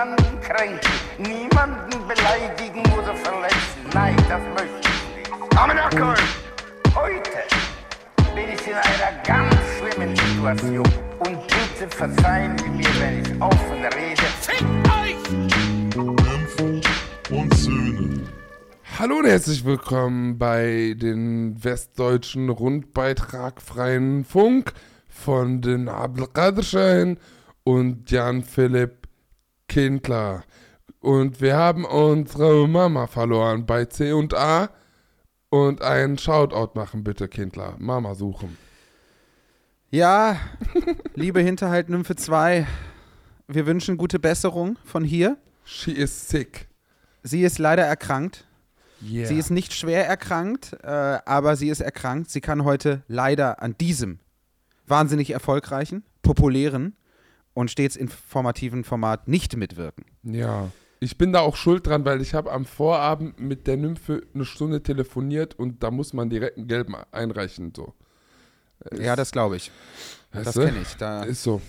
[0.00, 3.80] niemanden kränken, niemanden beleidigen oder verletzen.
[3.92, 5.58] Nein, das möchte ich nicht.
[5.58, 6.14] Amenakol!
[6.94, 7.30] Heute
[8.34, 10.88] bin ich in einer ganz schlimmen Situation.
[11.18, 14.22] Und bitte verzeihen Sie mir, wenn ich offen rede.
[14.40, 15.16] Fickt euch!
[17.30, 18.26] Und Söhne.
[18.98, 24.72] Hallo und herzlich willkommen bei den westdeutschen Rundbeitragfreien Funk
[25.08, 27.18] von den Abdelkaderschein
[27.64, 28.99] und Jan-Philipp
[29.70, 30.42] Kindler.
[30.98, 34.68] Und wir haben unsere Mama verloren bei C und A.
[35.48, 37.76] Und einen Shoutout machen bitte, Kindler.
[37.78, 38.58] Mama suchen.
[39.90, 40.36] Ja,
[41.14, 42.66] liebe Hinterhalt Nymphe 2,
[43.46, 45.38] wir wünschen gute Besserung von hier.
[45.64, 46.68] She is sick.
[47.22, 48.46] Sie ist leider erkrankt.
[49.02, 49.26] Yeah.
[49.26, 52.30] Sie ist nicht schwer erkrankt, äh, aber sie ist erkrankt.
[52.30, 54.18] Sie kann heute leider an diesem
[54.86, 56.96] wahnsinnig erfolgreichen, populären
[57.54, 60.04] und stets informativen Format nicht mitwirken.
[60.22, 60.70] Ja.
[61.00, 64.44] Ich bin da auch schuld dran, weil ich habe am Vorabend mit der Nymphe eine
[64.44, 67.72] Stunde telefoniert und da muss man direkt einen gelben einreichen.
[67.74, 67.94] So.
[68.98, 69.70] Ja, das glaube ich.
[70.32, 70.94] Das kenne ich.
[70.96, 71.60] Da Ist so.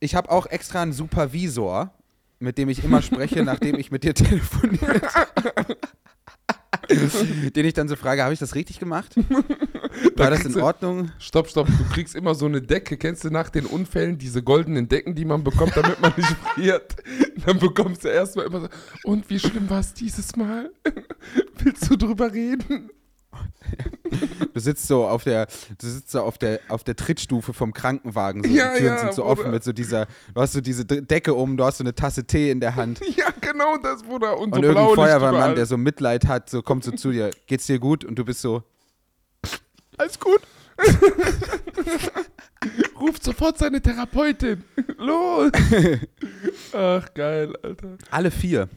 [0.00, 1.92] ich habe auch extra einen Supervisor,
[2.38, 5.76] mit dem ich immer spreche, nachdem ich mit dir telefoniert habe.
[7.56, 9.14] Den ich dann so frage, habe ich das richtig gemacht?
[10.16, 11.10] War das kriegst in du- Ordnung?
[11.18, 11.66] Stopp, stopp.
[11.66, 12.96] Du kriegst immer so eine Decke.
[12.96, 16.96] Kennst du nach den Unfällen diese goldenen Decken, die man bekommt, damit man nicht friert?
[17.46, 18.68] Dann bekommst du erstmal immer so,
[19.04, 20.70] und wie schlimm war es dieses Mal?
[21.58, 22.90] Willst du drüber reden?
[24.54, 25.46] Du sitzt so auf der,
[25.80, 28.44] du sitzt so auf der, auf der Trittstufe vom Krankenwagen.
[28.44, 30.84] So, Ja, die Türen ja, sind so offen mit so dieser, du hast so diese
[30.84, 33.00] Decke um, du hast so eine Tasse Tee in der Hand.
[33.16, 34.38] Ja, genau das, Bruder.
[34.38, 37.66] Und, Und so irgendein Feuerwehrmann, der so Mitleid hat, so kommt so zu dir, geht's
[37.66, 38.04] dir gut?
[38.04, 38.62] Und du bist so,
[39.96, 40.40] Alles gut.
[43.00, 44.62] Ruft sofort seine Therapeutin.
[44.98, 45.50] Los.
[46.72, 47.98] Ach, geil, Alter.
[48.10, 48.68] alle vier.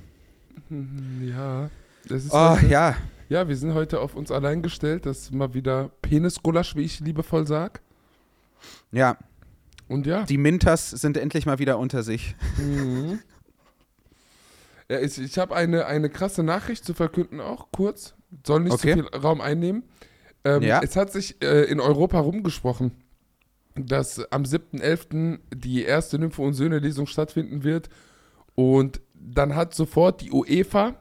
[1.21, 1.69] Ja.
[2.07, 2.95] Das ist Oh, ja.
[3.29, 5.05] Ja, wir sind heute auf uns allein gestellt.
[5.05, 7.81] Das ist mal wieder Penisgulasch, wie ich liebevoll sag.
[8.91, 9.17] Ja,
[9.87, 10.23] Und ja.
[10.23, 12.35] die Minters sind endlich mal wieder unter sich.
[12.57, 13.19] Mhm.
[14.89, 18.15] Ja, ich, ich habe eine, eine krasse Nachricht zu verkünden, auch kurz.
[18.45, 18.95] Soll nicht Okay.
[18.95, 19.83] so viel Raum einnehmen.
[20.45, 20.79] Ähm, Ja.
[20.81, 22.91] Es hat sich äh, in Europa rumgesprochen,
[23.75, 25.39] dass am 7.11.
[25.53, 27.89] die erste Nymphe- und Söhne-Lesung stattfinden wird.
[28.55, 30.95] Und dann hat sofort die UEFA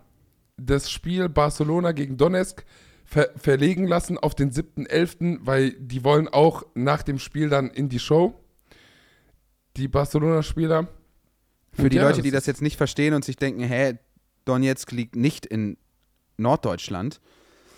[0.57, 2.65] das Spiel Barcelona gegen Donetsk
[3.05, 7.89] ver verlegen lassen auf den 7.11., weil die wollen auch nach dem Spiel dann in
[7.89, 8.35] die Show.
[9.77, 10.89] Die Barcelona-Spieler.
[11.73, 13.99] Für Und die ja, Leute, die das jetzt nicht verstehen und sich denken, hä,
[14.47, 15.77] Donetsk liegt nicht in
[16.39, 17.21] Norddeutschland.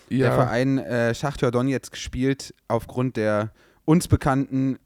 [0.09, 3.51] Der Verein äh, Schachtyor Donetsk spielt aufgrund der
[3.85, 4.79] uns bekannten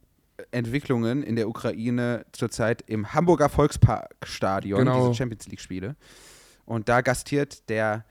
[0.51, 5.07] Entwicklungen in der Ukraine zurzeit im Hamburger Volksparkstadion, Genau.
[5.07, 5.95] diese Champions League-Spiele.
[6.65, 8.05] Und da gastiert der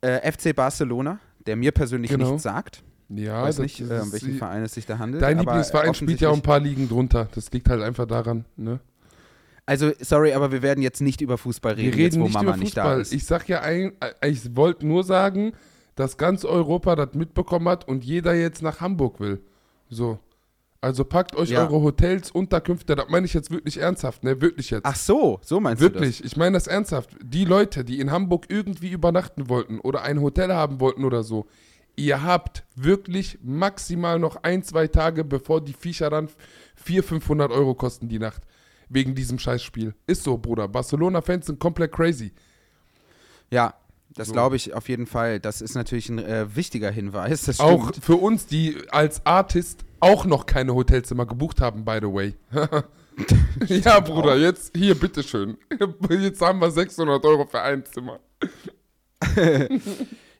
[0.00, 2.30] äh, FC Barcelona, der mir persönlich Genau.
[2.30, 2.82] nichts sagt.
[3.08, 5.22] Ja, weiß nicht, äh, um welchen Verein es sich da handelt.
[5.22, 7.28] Dein Lieblingsverein spielt ja auch ein paar Ligen drunter.
[7.34, 8.44] Das liegt halt einfach daran.
[8.56, 8.80] Ne?
[9.64, 12.34] Also, sorry, aber wir werden jetzt nicht über Fußball reden, Wir reden jetzt, wo nicht
[12.34, 13.12] Mama über nicht da ist.
[13.12, 15.52] Ich sag ja, ein, äh, ich wollte nur sagen,
[15.94, 19.40] dass ganz Europa das mitbekommen hat und jeder jetzt nach Hamburg will.
[19.88, 20.18] So.
[20.86, 21.62] Also packt euch Ja.
[21.66, 24.40] eure Hotels, Unterkünfte, das meine ich jetzt wirklich ernsthaft, ne?
[24.40, 24.84] Wirklich jetzt.
[24.86, 27.10] Ach so, so meinst Wirklich, ich meine das ernsthaft.
[27.20, 31.46] Die Leute, die in Hamburg irgendwie übernachten wollten oder ein Hotel haben wollten oder so,
[31.96, 36.28] ihr habt wirklich maximal noch ein, zwei Tage, bevor die Viecher dann
[36.76, 38.42] 400, 500 Euro kosten die Nacht.
[38.88, 39.92] Wegen diesem Scheißspiel.
[40.06, 40.68] Ist so, Bruder.
[40.68, 42.28] Barcelona-Fans sind komplett crazy.
[42.28, 43.56] du?
[43.56, 43.74] Ja,
[44.14, 44.32] das So.
[44.34, 45.40] glaube ich auf jeden Fall.
[45.40, 47.42] Das ist natürlich ein äh, wichtiger Hinweis.
[47.46, 52.12] Das Auch für uns, die als Artist auch noch keine Hotelzimmer gebucht haben, by the
[52.12, 52.34] way.
[53.66, 55.56] ja, Bruder, jetzt hier, bitteschön.
[56.10, 58.20] Jetzt haben wir 600 Euro für ein Zimmer.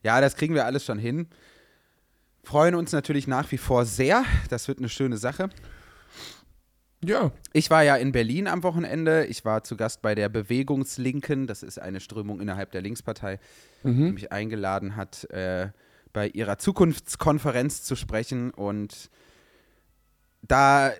[0.02, 1.26] Ja, das kriegen wir alles schon hin.
[2.44, 4.24] Freuen uns natürlich nach wie vor sehr.
[4.50, 5.48] Das wird eine schöne Sache.
[7.04, 9.26] Ja, Ich war ja in Berlin am Wochenende.
[9.26, 11.48] Ich war zu Gast bei der Bewegungslinken.
[11.48, 13.40] Das ist eine Strömung innerhalb der Linkspartei,
[13.82, 15.70] die mich eingeladen hat, äh,
[16.12, 18.52] bei ihrer Zukunftskonferenz zu sprechen.
[18.52, 19.10] Und
[20.48, 20.92] da,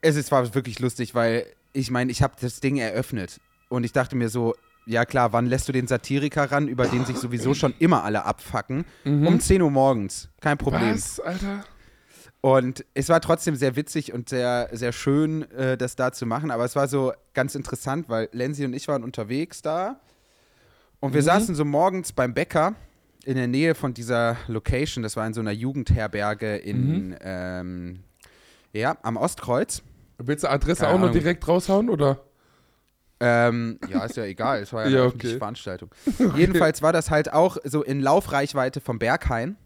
[0.00, 3.40] es, es war wirklich lustig, weil ich meine, ich habe das Ding eröffnet.
[3.68, 4.54] Und ich dachte mir so,
[4.86, 8.24] ja klar, wann lässt du den Satiriker ran, über den sich sowieso schon immer alle
[8.24, 8.84] abfacken?
[9.26, 10.28] Um 10 Uhr morgens.
[10.40, 10.94] Kein Problem.
[10.94, 11.64] was, Alter?
[12.40, 16.50] Und es war trotzdem sehr witzig und sehr, sehr schön, äh, das da zu machen.
[16.50, 19.98] Aber es war so ganz interessant, weil Lenzi und ich waren unterwegs da.
[21.00, 22.74] Und wir saßen so morgens beim Bäcker
[23.24, 25.02] in der Nähe von dieser Location.
[25.02, 28.00] Das war in so einer Jugendherberge in, ähm,
[28.74, 29.82] ja, am Ostkreuz.
[30.18, 31.18] Willst du Adresse Keine auch noch Ahnung.
[31.18, 32.20] direkt raushauen oder?
[33.20, 35.08] Ähm, ja, ist ja egal, es war ja eine Ja, okay.
[35.08, 35.90] öffentliche Veranstaltung.
[36.36, 39.56] Jedenfalls war das halt auch so in Laufreichweite vom Berghain.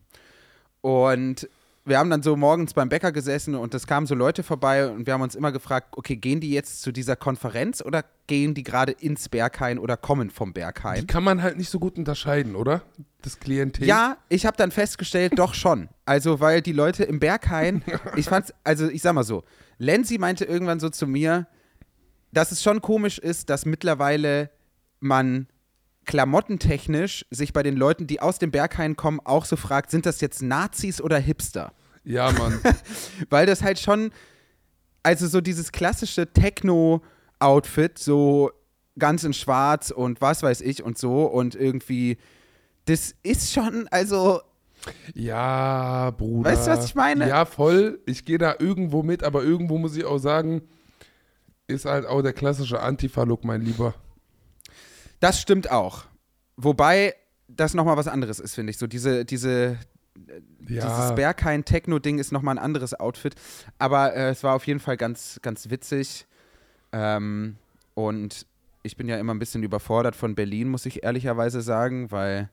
[0.80, 1.48] Und
[1.88, 5.06] wir haben dann so morgens beim Bäcker gesessen und es kamen so Leute vorbei und
[5.06, 8.62] wir haben uns immer gefragt, okay, gehen die jetzt zu dieser Konferenz oder gehen die
[8.62, 11.06] gerade ins Berghain oder kommen vom Die Berghain?
[11.06, 12.82] kann man halt nicht so gut unterscheiden, oder?
[13.22, 13.86] Das Klientel.
[13.86, 15.88] Ja, ich habe dann festgestellt, doch schon.
[16.04, 17.82] Also, weil die Leute im Berghain,
[18.16, 19.44] ich fand's, also ich sag mal so,
[19.78, 21.46] Lenzi meinte irgendwann so zu mir,
[22.32, 24.50] dass es schon komisch ist, dass mittlerweile
[25.00, 25.48] man
[26.08, 30.20] klamottentechnisch sich bei den Leuten, die aus dem Berghain kommen, auch so fragt, sind das
[30.20, 31.72] jetzt Nazis oder Hipster?
[32.04, 32.60] Ja, Mann.
[33.30, 34.10] Weil das halt schon,
[35.02, 38.50] also so dieses klassische Techno-Outfit, so
[38.98, 42.18] ganz in schwarz und was weiß ich und so und irgendwie,
[42.86, 44.40] das ist schon, also
[45.14, 46.50] Ja, Bruder.
[46.50, 47.28] Weißt du, was ich meine?
[47.28, 48.00] Ja, voll.
[48.06, 50.62] Ich gehe da irgendwo mit, aber irgendwo muss ich auch sagen,
[51.66, 53.94] ist halt auch der klassische Antifa-Look, mein Lieber.
[55.20, 56.04] Das stimmt auch.
[56.56, 57.14] Wobei
[57.48, 58.78] das nochmal was anderes ist, finde ich.
[58.78, 59.78] So diese, diese,
[60.68, 60.86] Ja.
[60.88, 63.34] dieses Berghain-Techno-Ding ist nochmal ein anderes Outfit.
[63.78, 66.26] Aber äh, es war auf jeden Fall ganz, ganz witzig.
[66.92, 67.56] Ähm,
[67.94, 68.46] und
[68.82, 72.48] ich bin ja immer ein bisschen überfordert von Berlin, muss ich ehrlicherweise sagen, weil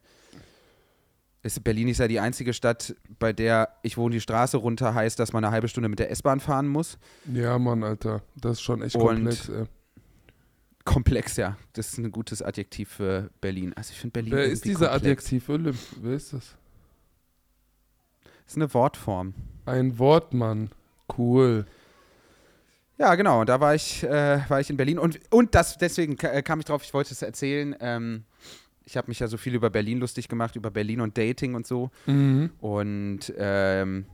[1.43, 5.19] es, Berlin ist ja die einzige Stadt, bei der ich wohne die Straße runter heißt,
[5.19, 6.97] dass man eine halbe Stunde mit der S-Bahn fahren muss.
[7.31, 8.23] ja, Mann, Alter.
[8.35, 9.49] Das ist schon echt Und- komplex.
[9.49, 9.65] Ey.
[10.83, 11.57] Komplex, ja.
[11.73, 13.73] Das ist ein gutes Adjektiv für Berlin.
[13.75, 15.25] Also ich finde Berlin Wer ist dieser komplex.
[15.25, 15.77] Adjektiv, Olymp?
[16.01, 16.55] Wer ist das?
[18.47, 19.33] Ist eine Wortform.
[19.65, 20.69] Ein Wort, Mann.
[21.17, 21.65] Cool.
[22.97, 23.43] Ja, genau.
[23.43, 26.65] Da war ich, äh, war ich in Berlin und, und das, deswegen äh, kam ich
[26.65, 27.75] drauf, ich wollte es erzählen.
[27.79, 28.23] Ähm,
[28.85, 31.65] ich habe mich ja so viel über Berlin lustig gemacht, über Berlin und Dating und
[31.65, 31.89] so.
[32.05, 32.51] Mhm.
[32.59, 34.05] Und ähm,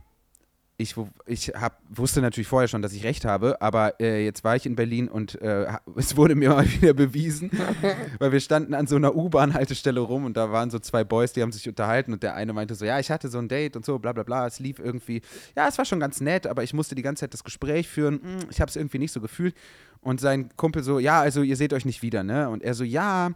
[0.82, 0.94] ich,
[1.26, 4.66] ich hab, wusste natürlich vorher schon, dass ich recht habe, aber äh, jetzt war ich
[4.66, 7.50] in Berlin und äh, es wurde mir mal wieder bewiesen,
[8.18, 11.42] weil wir standen an so einer U-Bahn-Haltestelle rum und da waren so zwei Boys, die
[11.42, 13.84] haben sich unterhalten und der eine meinte so, ja, ich hatte so ein Date und
[13.84, 15.22] so, bla bla bla, es lief irgendwie,
[15.56, 18.20] ja, es war schon ganz nett, aber ich musste die ganze Zeit das Gespräch führen,
[18.22, 19.54] Hm, ich habe es irgendwie nicht so gefühlt
[20.00, 22.48] und sein Kumpel so, ja, also ihr seht euch nicht wieder, ne?
[22.48, 23.30] Und er so, ja,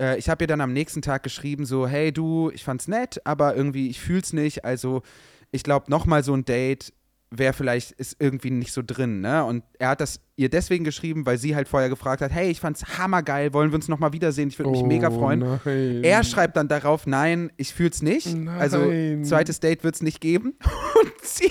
[0.00, 3.20] äh, ich habe ihr dann am nächsten Tag geschrieben, so, hey du, ich fand's nett,
[3.24, 4.64] aber irgendwie, ich fühl's nicht.
[4.64, 5.02] Also,
[5.50, 6.92] ich glaube, nochmal so ein Date
[7.30, 9.44] wäre vielleicht, ist irgendwie nicht so drin, ne?
[9.44, 12.60] Und er hat das ihr deswegen geschrieben, weil sie halt vorher gefragt hat, hey, ich
[12.60, 14.48] fand's hammergeil, wollen wir uns nochmal wiedersehen?
[14.48, 15.42] Ich würde mich mega freuen.
[15.42, 16.04] Oh, Nein.
[16.04, 18.28] Er schreibt dann darauf, nein, ich fühl's nicht.
[18.58, 19.24] Also, Nein.
[19.24, 20.54] zweites Date wird's nicht geben.
[21.02, 21.50] Und sie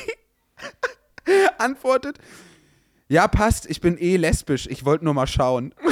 [1.58, 2.20] antwortet,
[3.08, 5.74] ja, passt, ich bin eh lesbisch, ich wollte nur mal schauen.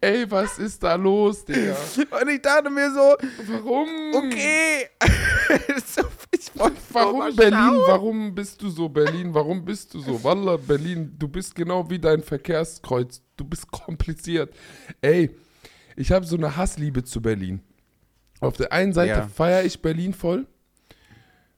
[0.00, 1.76] Ey, was ist da los, Digga?
[2.20, 3.16] Und ich dachte mir so,
[3.52, 3.88] Warum?
[4.14, 4.88] okay.
[6.32, 7.58] ich wollte Warum Berlin?
[7.58, 7.80] schauen.
[7.88, 9.32] Warum bist du so Berlin?
[9.34, 10.22] Warum bist du so?
[10.24, 13.22] Wallah, Berlin, du bist genau wie dein Verkehrskreuz.
[13.36, 14.54] Du bist kompliziert.
[15.00, 15.30] Ey,
[15.96, 17.60] ich habe so eine Hassliebe zu Berlin.
[18.40, 19.28] Auf der einen Seite Ja.
[19.28, 20.46] feiere ich Berlin voll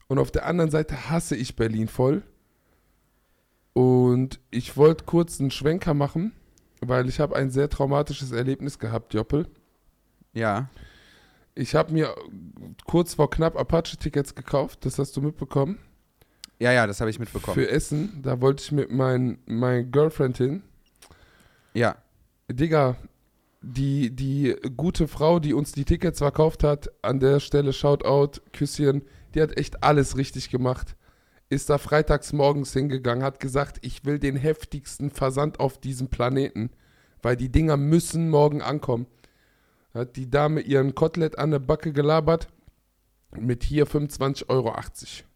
[0.06, 2.22] und auf der anderen Seite hasse ich Berlin voll.
[3.72, 6.32] Und ich wollte kurz einen Schwenker machen,
[6.88, 9.46] weil ich habe ein sehr traumatisches Erlebnis gehabt, Joppel.
[10.32, 10.68] Ja,
[11.54, 12.14] Ich habe mir
[12.86, 15.78] kurz vor knapp Apache-Tickets gekauft, das hast du mitbekommen.
[16.58, 17.54] ja, ja, das habe ich mitbekommen.
[17.54, 18.20] Für Essen.
[18.22, 20.62] Da wollte ich mit mein, mein Girlfriend hin.
[21.74, 21.96] ja,
[22.50, 22.96] Digga,
[23.62, 29.02] die, die gute Frau, die uns die Tickets verkauft hat, an der Stelle Shoutout, Küsschen,
[29.34, 30.96] die hat echt alles richtig gemacht.
[31.50, 36.70] Ist da freitags morgens hingegangen, hat gesagt, ich will den heftigsten Versand auf diesem Planeten,
[37.22, 39.06] weil die Dinger müssen morgen ankommen.
[39.92, 42.48] Hat die Dame ihren Kotelett an der Backe gelabert
[43.38, 44.74] mit hier 25,80 Euro.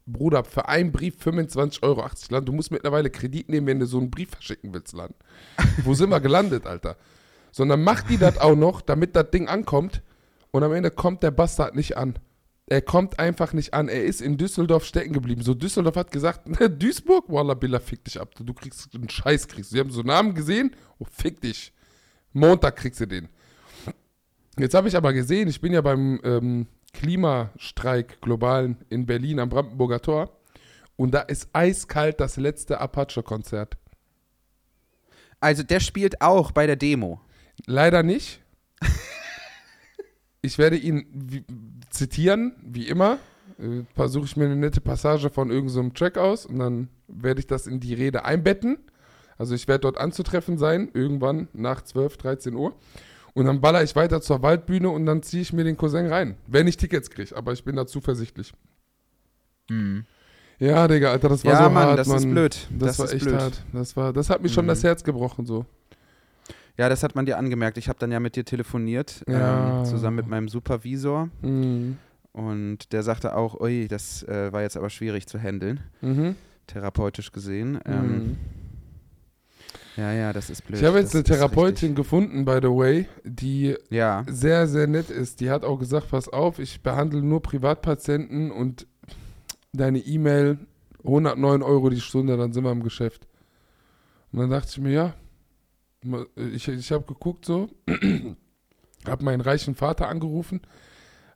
[0.05, 2.05] Bruder, für einen Brief 25,80 Euro.
[2.29, 5.15] Land, du musst mittlerweile Kredit nehmen, wenn du so einen Brief verschicken willst, Land.
[5.83, 6.97] Wo sind wir gelandet, Alter?
[7.51, 10.01] Sondern macht die das auch noch, damit das Ding ankommt
[10.51, 12.15] und am Ende kommt der Bastard nicht an.
[12.69, 13.89] Er kommt einfach nicht an.
[13.89, 15.41] Er ist in Düsseldorf stecken geblieben.
[15.41, 16.41] So, Düsseldorf hat gesagt,
[16.81, 18.35] Duisburg, Wallah Billa, fick dich ab.
[18.39, 19.71] Du kriegst einen Scheiß, kriegst.
[19.71, 21.73] Sie haben so einen Namen gesehen, oh, fick dich.
[22.31, 23.27] Montag kriegst du den.
[24.59, 29.49] Jetzt habe ich aber gesehen, ich bin ja beim ähm, Klimastreik globalen in Berlin am
[29.49, 30.37] Brandenburger Tor
[30.95, 33.77] und da ist eiskalt das letzte Apache-Konzert.
[35.39, 37.21] also der spielt auch bei der Demo.
[37.65, 38.41] Leider nicht.
[40.41, 41.43] Ich werde ihn wie,
[41.89, 43.17] zitieren, wie immer.
[43.59, 47.39] Äh, Versuche ich mir eine nette Passage von irgendeinem so Track aus und dann werde
[47.39, 48.77] ich das in die Rede einbetten.
[49.37, 52.73] Also ich werde dort anzutreffen sein, irgendwann nach 12, 13 Uhr.
[53.33, 56.35] Und dann baller ich weiter zur Waldbühne und dann ziehe ich mir den Cousin rein.
[56.47, 58.53] Wenn ich Tickets kriege, aber ich bin da zuversichtlich.
[60.59, 62.17] Ja, Digga, Alter, das war Ja, so Mann, hart, das Mann.
[62.17, 62.67] ist blöd.
[62.71, 63.35] Das, Das war echt blöd.
[63.39, 63.63] hart.
[63.71, 64.69] Das, war, das hat mir schon Mhm.
[64.69, 65.65] das Herz gebrochen, so.
[66.79, 67.77] Ja, das hat man dir angemerkt.
[67.77, 69.79] Ich habe dann ja mit dir telefoniert, Ja.
[69.79, 71.29] ähm, zusammen mit meinem Supervisor.
[71.41, 71.97] Mhm.
[72.31, 76.35] Und der sagte auch, ui, das äh, war jetzt aber schwierig zu handeln, Mhm.
[76.67, 77.79] therapeutisch gesehen.
[77.85, 78.37] Ähm, Mhm.
[79.97, 80.79] Ja, ja, das ist blöd.
[80.79, 83.75] Ich habe jetzt das eine Therapeutin gefunden, by the way, die.
[83.89, 85.41] Ja, sehr, sehr nett ist.
[85.41, 88.87] Die hat auch gesagt, pass auf, ich behandle nur Privatpatienten und
[89.73, 90.59] deine E-Mail
[91.03, 93.27] 109 Euro die Stunde, dann sind wir im Geschäft.
[94.31, 95.13] Und dann dachte ich mir, ja,
[96.35, 97.69] ich, ich habe geguckt so,
[99.05, 100.61] habe meinen reichen Vater angerufen,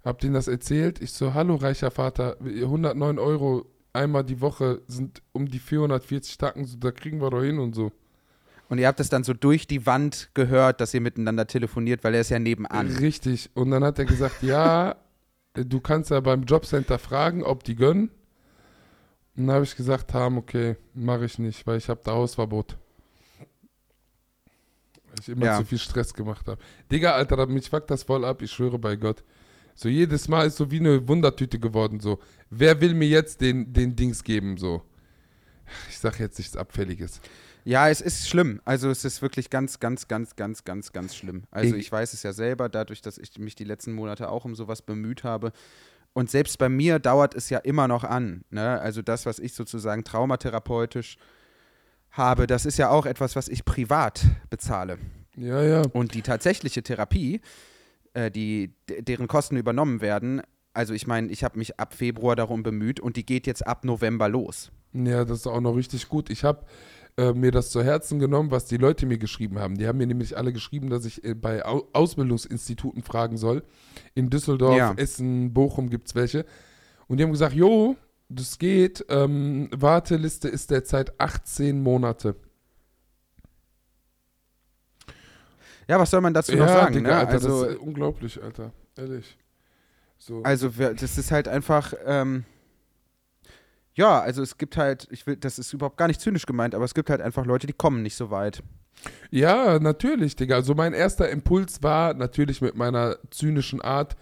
[0.03, 1.01] habe denen das erzählt.
[1.01, 6.65] Ich so, hallo reicher Vater, 109 Euro einmal die Woche sind um die 440 Tacken,
[6.65, 7.91] so, da kriegen wir doch hin und so.
[8.69, 12.15] und ihr habt es dann so durch die Wand gehört, dass ihr miteinander telefoniert, weil
[12.15, 12.87] er ist ja nebenan.
[12.87, 13.51] Richtig.
[13.53, 14.95] Und dann hat er gesagt, ja,
[15.53, 18.09] du kannst ja beim Jobcenter fragen, ob die gönnen.
[19.35, 22.77] Und dann habe ich gesagt, haben, okay, mache ich nicht, weil ich habe da Hausverbot.
[25.13, 25.59] Weil ich immer Ja.
[25.59, 26.59] zu viel Stress gemacht habe.
[26.91, 29.23] Digga, Alter, mich fuckt das voll ab, ich schwöre bei Gott.
[29.75, 32.19] So jedes Mal ist so wie eine Wundertüte geworden, so.
[32.49, 34.81] Wer will mir jetzt den, den Dings geben, so.
[35.89, 37.21] Ich sag jetzt nichts Abfälliges.
[37.65, 38.59] Ja, es ist schlimm.
[38.65, 41.43] Also es ist wirklich ganz, ganz, ganz, ganz, ganz, ganz schlimm.
[41.49, 44.45] Also Ich- ich weiß es ja selber, dadurch, dass ich mich die letzten Monate auch
[44.45, 45.51] um sowas bemüht habe.
[46.11, 48.43] Und selbst bei mir dauert es ja immer noch an.
[48.51, 48.79] Ne?
[48.81, 51.17] Also das, was ich sozusagen traumatherapeutisch
[52.13, 54.97] habe, das ist ja auch etwas, was ich privat bezahle.
[55.35, 55.81] Ja, ja.
[55.93, 57.41] Und die tatsächliche Therapie,
[58.13, 60.41] äh, die, de- deren Kosten übernommen werden,
[60.73, 63.83] also ich meine, ich habe mich ab Februar darum bemüht und die geht jetzt ab
[63.85, 64.71] November los.
[64.93, 66.29] Ja, das ist auch noch richtig gut.
[66.29, 66.65] Ich habe
[67.17, 69.75] äh, mir das zu Herzen genommen, was die Leute mir geschrieben haben.
[69.77, 73.63] Die haben mir nämlich alle geschrieben, dass ich äh, bei Au Ausbildungsinstituten fragen soll.
[74.15, 74.93] In Düsseldorf, Ja.
[74.97, 76.45] Essen, Bochum gibt es welche.
[77.07, 77.95] Und die haben gesagt, jo,
[78.35, 79.05] das geht.
[79.09, 82.35] Ähm, Warteliste ist derzeit 18 Monate.
[85.87, 86.95] Ja, was soll man dazu noch ja, sagen?
[86.95, 87.15] Digga, ne?
[87.17, 88.71] Alter, also, das ist unglaublich, Alter.
[88.95, 89.37] Ehrlich.
[90.17, 90.41] So.
[90.43, 92.45] Also das ist halt einfach, ähm,
[93.93, 96.85] ja, also es gibt halt, ich will, das ist überhaupt gar nicht zynisch gemeint, aber
[96.85, 98.63] es gibt halt einfach Leute, die kommen nicht so weit.
[99.31, 100.55] Ja, natürlich, Digga.
[100.55, 104.15] Also mein erster Impuls war natürlich mit meiner zynischen Art,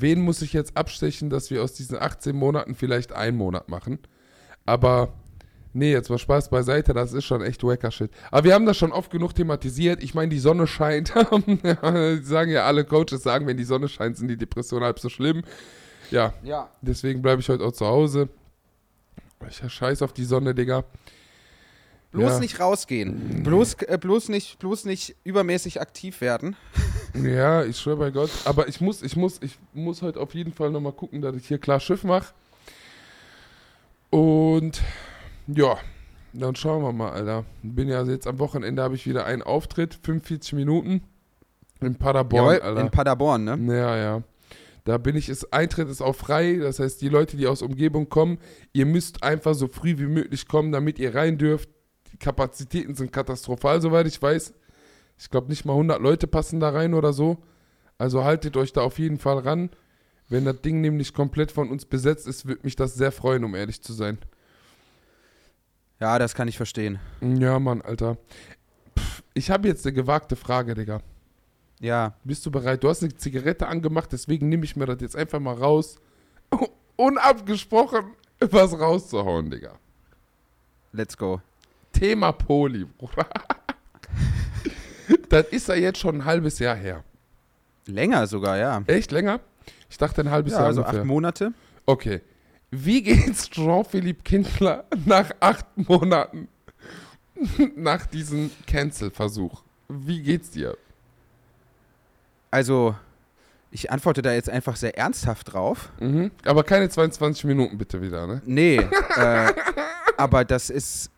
[0.00, 3.98] wen muss ich jetzt abstechen, dass wir aus diesen 18 Monaten vielleicht einen Monat machen.
[4.66, 5.12] Aber
[5.72, 8.10] nee, jetzt mal Spaß beiseite, das ist schon echt wacker Shit.
[8.30, 10.02] Aber wir haben das schon oft genug thematisiert.
[10.02, 11.08] Ich meine, die Sonne scheint.
[12.22, 15.42] Sagen ja alle Coaches, sagen, wenn die Sonne scheint, sind die Depressionen halb so schlimm.
[16.10, 16.70] Ja, Ja.
[16.82, 18.28] deswegen bleibe ich heute auch zu Hause.
[19.48, 20.84] Ich scheiß auf die Sonne, Digga.
[22.14, 22.38] Bloß Ja.
[22.40, 23.42] nicht rausgehen.
[23.42, 26.54] Bloß, äh, bloß, nicht, bloß nicht übermäßig aktiv werden.
[27.14, 28.30] Ja, ich schwöre bei Gott.
[28.44, 31.46] Aber ich muss, ich muss, ich muss heute auf jeden Fall nochmal gucken, dass ich
[31.48, 32.32] hier klar Schiff mache.
[34.10, 34.80] Und
[35.48, 35.76] ja,
[36.32, 37.44] dann schauen wir mal, Alter.
[37.62, 41.02] Bin ja jetzt am Wochenende habe ich wieder einen Auftritt, 45 Minuten
[41.80, 42.80] in Paderborn, Jawohl, Alter.
[42.80, 43.76] in Paderborn, ne?
[43.76, 44.22] Ja, ja.
[44.84, 46.58] Da bin ich, ist, Eintritt ist auch frei.
[46.60, 48.38] Das heißt, die Leute, die aus Umgebung kommen,
[48.72, 51.68] ihr müsst einfach so früh wie möglich kommen, damit ihr rein dürft.
[52.14, 54.54] Die Kapazitäten sind katastrophal, soweit ich weiß.
[55.18, 57.38] Ich glaube, nicht mal 100 Leute passen da rein oder so.
[57.98, 59.70] Also haltet euch da auf jeden Fall ran.
[60.28, 63.56] Wenn das Ding nämlich komplett von uns besetzt ist, würde mich das sehr freuen, um
[63.56, 64.18] ehrlich zu sein.
[66.00, 67.00] Ja, das kann ich verstehen.
[67.20, 68.16] Ja, Mann, Alter.
[68.96, 71.00] Pff, ich habe jetzt eine gewagte Frage, Digga.
[71.80, 72.82] Ja, Bist du bereit?
[72.84, 75.96] Du hast eine Zigarette angemacht, deswegen nehme ich mir das jetzt einfach mal raus.
[76.96, 79.78] Unabgesprochen was rauszuhauen, Digga.
[80.92, 81.40] let's go.
[81.94, 83.26] Thema Poli, Bruder.
[85.28, 87.04] das ist ja jetzt schon ein halbes Jahr her.
[87.86, 88.82] Länger sogar, ja.
[88.86, 89.40] Echt länger?
[89.90, 91.00] Ich dachte ein halbes Ja, Jahr also ungefähr.
[91.00, 91.52] acht Monate.
[91.86, 92.20] Okay.
[92.70, 96.48] Wie geht's Jean-Philippe Kindler nach acht Monaten
[97.76, 99.62] nach diesem Cancel-Versuch?
[99.88, 100.76] Wie geht's dir?
[102.50, 102.94] Also,
[103.70, 105.90] ich antworte da jetzt einfach sehr ernsthaft drauf.
[106.00, 106.30] Mhm.
[106.44, 108.40] Aber keine 22 Minuten bitte wieder, ne?
[108.46, 108.76] Nee,
[109.16, 109.52] äh,
[110.16, 111.10] aber das ist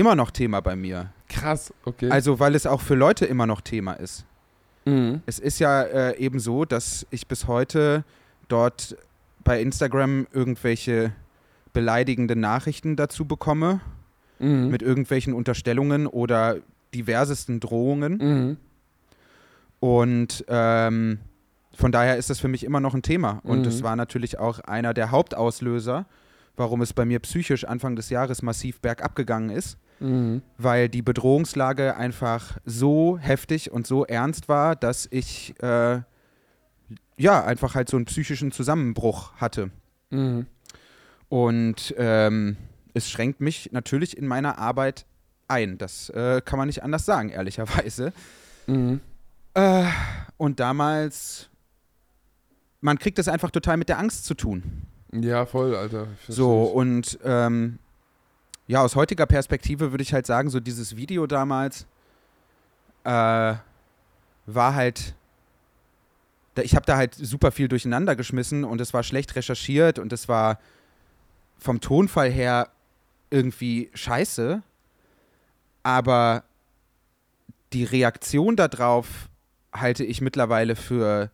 [0.00, 1.12] immer noch Thema bei mir.
[1.28, 2.10] Krass, okay.
[2.10, 4.24] Also, weil es auch für Leute immer noch Thema ist.
[4.84, 5.22] mhm.
[5.26, 8.04] Es ist ja äh, eben so, dass ich bis heute
[8.48, 8.96] dort
[9.44, 11.12] bei Instagram irgendwelche
[11.72, 13.80] beleidigende Nachrichten dazu bekomme,
[14.40, 14.68] Mhm.
[14.70, 16.56] mit irgendwelchen Unterstellungen oder
[16.94, 18.12] diversesten Drohungen.
[18.16, 18.56] Mhm.
[19.80, 21.18] Und ähm,
[21.74, 23.40] von daher ist das für mich immer noch ein Thema.
[23.44, 23.68] Und Mhm.
[23.68, 26.06] es war natürlich auch einer der Hauptauslöser,
[26.56, 30.42] warum es bei mir psychisch Anfang des Jahres massiv bergab gegangen ist, Mhm.
[30.56, 36.00] weil die Bedrohungslage einfach so heftig und so ernst war, dass ich äh,
[37.18, 39.70] ja einfach halt so einen psychischen Zusammenbruch hatte.
[40.08, 40.46] Mhm.
[41.28, 42.56] Und ähm,
[42.94, 45.06] es schränkt mich natürlich in meiner Arbeit
[45.48, 45.78] ein.
[45.78, 48.12] Das äh, kann man nicht anders sagen, ehrlicherweise.
[48.66, 49.00] Mhm.
[49.54, 49.84] Äh,
[50.36, 51.50] und damals,
[52.80, 54.62] man kriegt das einfach total mit der Angst zu tun.
[55.12, 56.06] Ja, voll, Alter.
[56.28, 57.78] So, und ähm,
[58.70, 61.88] ja, aus heutiger Perspektive würde ich halt sagen, so dieses Video damals
[63.02, 63.54] äh,
[64.46, 65.16] war halt,
[66.54, 70.12] da, ich habe da halt super viel durcheinander geschmissen und es war schlecht recherchiert und
[70.12, 70.60] es war
[71.58, 72.68] vom Tonfall her
[73.30, 74.62] irgendwie scheiße,
[75.82, 76.44] aber
[77.72, 79.28] die Reaktion darauf
[79.72, 81.32] halte ich mittlerweile für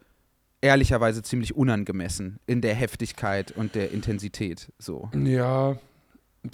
[0.62, 4.72] ehrlicherweise ziemlich unangemessen in der Heftigkeit und der Intensität.
[4.78, 5.10] So.
[5.12, 5.76] Ja,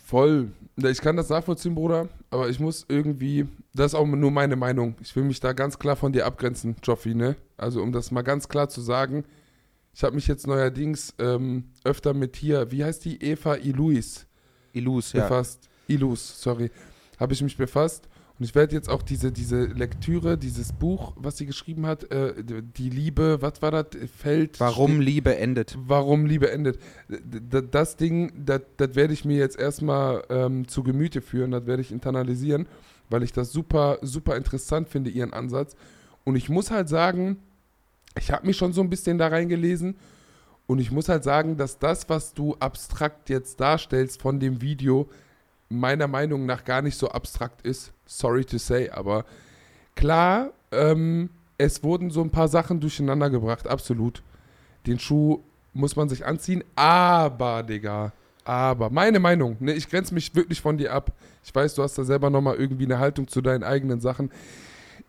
[0.01, 0.53] voll.
[0.77, 4.95] Ich kann das nachvollziehen, Bruder, aber ich muss irgendwie, das ist auch nur meine Meinung.
[5.03, 7.37] Ich will mich da ganz klar von dir abgrenzen, Joffi, ne?
[7.57, 9.25] Also um das mal ganz klar zu sagen,
[9.95, 14.27] ich habe mich jetzt neuerdings ähm, öfter mit hier, wie heißt die, Eva Iluis
[14.73, 15.23] Illus, ja.
[15.23, 15.69] befasst.
[15.87, 16.71] Ilus, sorry.
[17.19, 18.09] Habe ich mich befasst.
[18.43, 22.35] Und ich werde jetzt auch diese, diese Lektüre, dieses Buch, was sie geschrieben hat, äh,
[22.43, 23.87] die Liebe, was war das?
[24.19, 24.59] Feld.
[24.59, 25.79] Warum Liebe endet.
[25.79, 26.81] Warum Liebe endet.
[27.71, 31.83] Das Ding, das das werde ich mir jetzt erstmal ähm, zu Gemüte führen, das werde
[31.83, 32.67] ich internalisieren,
[33.11, 35.77] weil ich das super, super interessant finde, ihren Ansatz.
[36.25, 37.37] Und ich muss halt sagen,
[38.19, 39.95] ich habe mich schon so ein bisschen da reingelesen
[40.67, 45.09] und ich muss halt sagen, dass das, was du abstrakt jetzt darstellst von dem Video,
[45.73, 47.93] meiner Meinung nach gar nicht so abstrakt ist.
[48.19, 49.25] Sorry to say, aber
[49.95, 54.23] klar, ähm, es wurden so ein paar Sachen durcheinander gebracht, absolut.
[54.87, 55.41] Den Schuh
[55.73, 58.13] muss man sich anziehen, aber, Digga,
[58.45, 61.13] aber, meine Meinung, ne, ich grenze mich wirklich von dir ab.
[61.45, 64.31] Ich weiß, du hast da selber nochmal irgendwie eine Haltung zu deinen eigenen Sachen.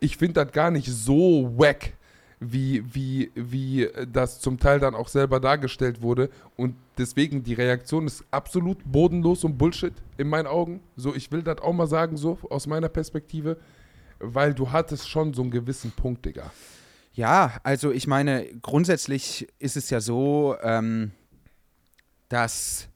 [0.00, 1.92] Ich finde das gar nicht so wack,
[2.40, 6.30] wie, wie, wie das zum Teil dann auch selber dargestellt wurde.
[6.56, 10.80] Und deswegen, die Reaktion ist absolut bodenlos und Bullshit in meinen Augen.
[10.96, 13.58] So, ich will das auch mal sagen, so aus meiner Perspektive,
[14.18, 16.50] weil du hattest schon so einen gewissen Punkt, Digga.
[17.12, 21.12] Ja, also ich meine, grundsätzlich ist es ja so, ähm,
[22.28, 22.88] dass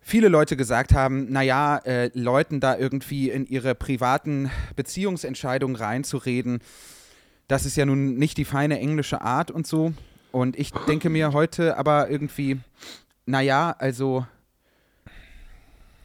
[0.00, 6.60] viele Leute gesagt haben, naja, äh, Leuten da irgendwie in ihre privaten Beziehungsentscheidungen reinzureden,
[7.46, 9.92] das ist ja nun nicht die feine englische Art und so.
[10.30, 12.58] Und ich denke mir heute aber irgendwie,
[13.26, 14.26] naja, also,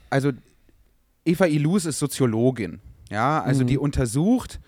[0.10, 0.32] also
[1.26, 3.68] Eva Ilus ist Soziologin, ja, also Mhm.
[3.68, 4.60] die untersucht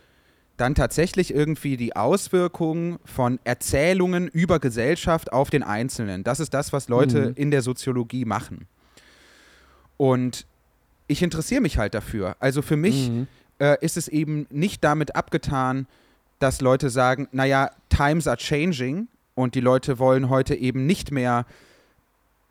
[0.57, 6.23] dann tatsächlich irgendwie die Auswirkungen von Erzählungen über Gesellschaft auf den Einzelnen.
[6.23, 7.33] Das ist das, was Leute Mhm.
[7.35, 8.67] in der Soziologie machen.
[9.97, 10.45] Und
[11.07, 12.37] ich interessiere mich halt dafür.
[12.39, 13.27] Also für mich Mhm.
[13.59, 15.87] äh, ist es eben nicht damit abgetan,
[16.39, 21.45] dass Leute sagen, naja, times are changing und die Leute wollen heute eben nicht mehr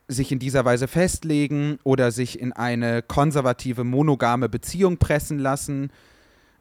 [0.07, 5.91] sich in dieser Weise festlegen oder sich in eine konservative, monogame Beziehung pressen lassen.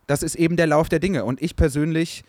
[0.08, 1.26] Das ist eben der Lauf der Dinge.
[1.26, 2.24] Und ich persönlich,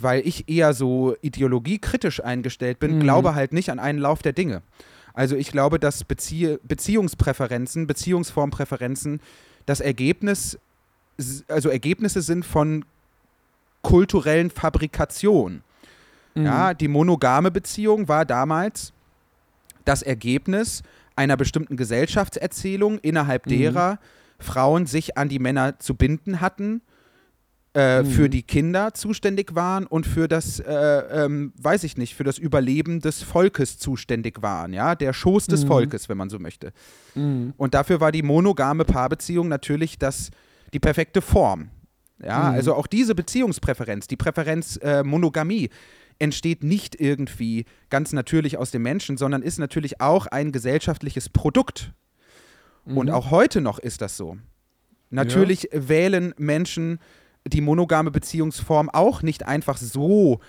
[0.00, 3.00] weil ich eher so ideologiekritisch eingestellt bin, Mhm.
[3.00, 4.62] glaube halt nicht an einen Lauf der Dinge.
[5.14, 9.20] Also ich glaube, dass Bezie Beziehungspräferenzen, Beziehungsformpräferenzen
[9.66, 10.58] das Ergebnis,
[11.48, 12.84] also Ergebnisse sind von
[13.82, 15.62] kulturellen Fabrikation.
[16.34, 16.44] Mhm.
[16.46, 18.92] Ja, die monogame Beziehung war damals
[19.84, 20.82] das Ergebnis
[21.16, 23.50] einer bestimmten Gesellschaftserzählung, innerhalb Mhm.
[23.50, 23.98] derer
[24.38, 26.82] Frauen sich an die Männer zu binden hatten,
[27.74, 28.06] äh, Mhm.
[28.06, 32.38] für die Kinder zuständig waren und für das, äh, ähm, weiß ich nicht, für das
[32.38, 35.68] Überleben des Volkes zuständig waren, ja, der Schoß des Mhm.
[35.68, 36.72] Volkes, wenn man so möchte.
[37.14, 37.54] Mhm.
[37.56, 40.30] Und dafür war die monogame Paarbeziehung natürlich das,
[40.72, 41.70] die perfekte Form.
[42.22, 42.54] Ja, Mhm.
[42.56, 45.70] also auch diese Beziehungspräferenz, die Präferenz äh, Monogamie,
[46.22, 51.92] entsteht nicht irgendwie ganz natürlich aus dem Menschen, sondern ist natürlich auch ein gesellschaftliches Produkt.
[52.84, 53.14] Und Mhm.
[53.14, 54.38] auch heute noch ist das so.
[55.10, 57.00] Natürlich wählen Menschen
[57.46, 60.40] die monogame Beziehungsform auch nicht einfach so,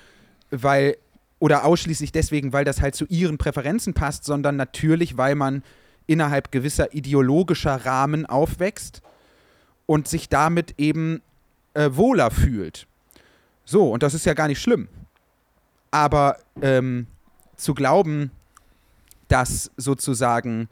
[0.52, 0.96] weil
[1.40, 5.64] oder ausschließlich deswegen, weil das halt zu ihren Präferenzen passt, sondern natürlich, weil man
[6.06, 9.02] innerhalb gewisser ideologischer Rahmen aufwächst
[9.86, 11.22] und sich damit eben
[11.74, 12.88] äh, wohler fühlt.
[13.66, 14.88] So, und das ist ja gar nicht schlimm.
[15.94, 17.06] Aber ähm,
[17.56, 18.32] zu glauben,
[19.28, 20.68] dass sozusagen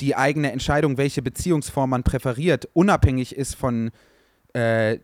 [0.00, 3.90] die eigene Entscheidung, welche Beziehungsform man präferiert, unabhängig ist von
[4.54, 4.98] äh,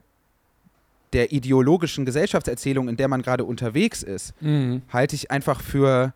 [1.13, 4.81] der ideologischen Gesellschaftserzählung, in der man gerade unterwegs ist, Mhm.
[4.91, 6.15] halte ich einfach für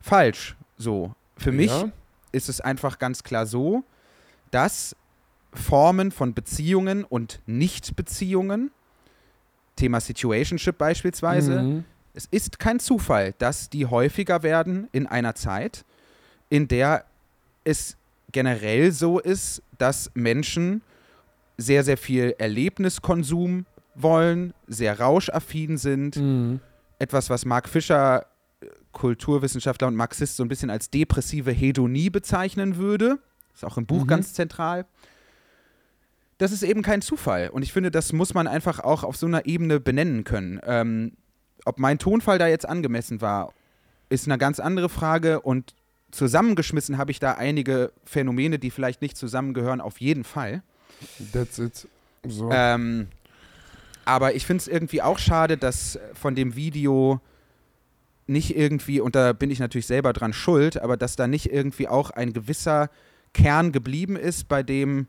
[0.00, 0.54] falsch.
[0.76, 1.14] So.
[1.38, 1.88] Für mich Ja.
[2.32, 3.84] ist es einfach ganz klar so,
[4.50, 4.94] dass
[5.54, 8.70] Formen von Beziehungen und Nichtbeziehungen,
[9.76, 11.84] Thema Situationship beispielsweise, Mhm.
[12.14, 15.84] Es ist kein Zufall, dass die häufiger werden in einer Zeit,
[16.48, 17.04] in der
[17.64, 17.96] es
[18.32, 20.82] generell so ist, dass Menschen
[21.56, 26.16] sehr, sehr viel Erlebniskonsum wollen, sehr rauschaffin sind.
[26.16, 26.60] Mhm.
[26.98, 28.26] Etwas, was Mark Fischer,
[28.60, 33.18] äh, Kulturwissenschaftler und Marxist, so ein bisschen als depressive Hedonie bezeichnen würde.
[33.54, 34.08] Ist auch im Buch Mhm.
[34.08, 34.84] ganz zentral.
[36.38, 37.48] Das ist eben kein Zufall.
[37.50, 40.60] Und ich finde, das muss man einfach auch auf so einer Ebene benennen können.
[40.64, 41.12] Ähm,
[41.64, 43.52] ob mein Tonfall da jetzt angemessen war,
[44.08, 45.40] ist eine ganz andere Frage.
[45.40, 45.74] Und
[46.10, 50.62] zusammengeschmissen habe ich da einige Phänomene, die vielleicht nicht zusammengehören, auf jeden Fall.
[51.32, 51.88] That's it.
[52.26, 52.50] So.
[52.52, 53.08] Ähm,
[54.04, 57.20] aber ich finde es irgendwie auch schade, dass von dem Video
[58.26, 61.88] nicht irgendwie, und da bin ich natürlich selber dran schuld, aber dass da nicht irgendwie
[61.88, 62.90] auch ein gewisser
[63.34, 65.08] Kern geblieben ist, bei dem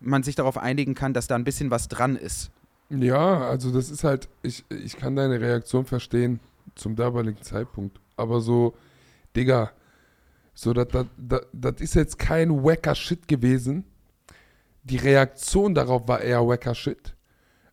[0.00, 2.50] man sich darauf einigen kann, dass da ein bisschen was dran ist.
[3.00, 6.40] Ja, also das ist halt, ich, ich kann deine Reaktion verstehen
[6.74, 7.98] zum damaligen Zeitpunkt.
[8.16, 8.74] Aber so,
[9.34, 9.70] Digga,
[10.52, 11.06] so, das
[11.78, 13.84] ist jetzt kein wacker Shit gewesen.
[14.84, 17.14] Die Reaktion darauf war eher wacker Shit.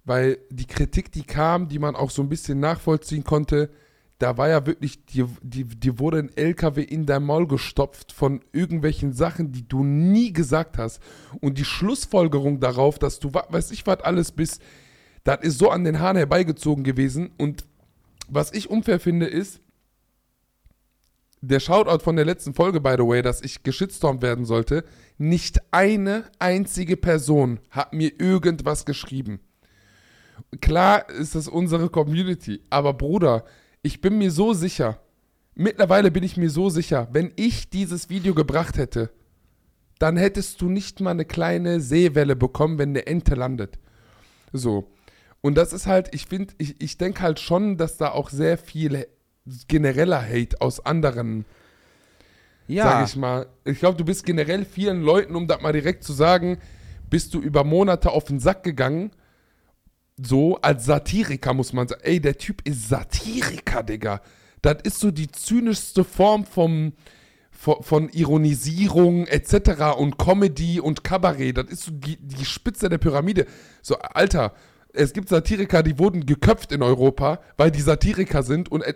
[0.06, 3.70] Weil die Kritik, die kam, die man auch so ein bisschen nachvollziehen konnte,
[4.20, 8.42] da war ja wirklich, die, die, die wurde ein LKW in dein Maul gestopft von
[8.54, 11.02] irgendwelchen Sachen, die du nie gesagt hast.
[11.42, 14.62] Und die Schlussfolgerung darauf, dass du, weiß ich was alles bist,
[15.30, 17.30] das ist so an den Haaren herbeigezogen gewesen.
[17.38, 17.64] Und
[18.30, 19.62] was ich unfair finde, ist,
[21.42, 24.84] der Shoutout von der letzten Folge, by the way, dass ich geschitstormt werden sollte,
[25.20, 29.40] nicht eine einzige Person hat mir irgendwas geschrieben.
[30.62, 33.46] Klar ist das unsere Community, aber Bruder,
[33.84, 35.00] ich bin mir so sicher,
[35.54, 39.12] mittlerweile bin ich mir so sicher, wenn ich dieses Video gebracht hätte,
[40.00, 43.78] dann hättest du nicht mal eine kleine Seewelle bekommen, wenn eine Ente landet.
[44.52, 44.90] So.
[45.42, 48.58] Und das ist halt, ich finde, ich, ich denke halt schon, dass da auch sehr
[48.58, 49.08] viel
[49.68, 51.46] genereller Hate aus anderen,
[52.84, 53.48] sag ich mal.
[53.66, 56.60] Ich glaube, du bist generell vielen Leuten, um das mal direkt zu sagen,
[57.10, 59.12] bist du über Monate auf den Sack gegangen.
[60.22, 62.02] So, als Satiriker muss man sagen.
[62.04, 64.22] Ey, der Typ ist Satiriker, Digga.
[64.62, 66.94] Das ist so die zynischste Form vom,
[67.52, 69.98] von, von Ironisierung etc.
[69.98, 71.58] und Comedy und Kabarett.
[71.58, 73.46] Das ist so die, die Spitze der Pyramide.
[73.82, 74.54] So, Alter,
[74.94, 78.94] es gibt Satiriker, die wurden geköpft in Europa, weil die Satiriker sind und äh,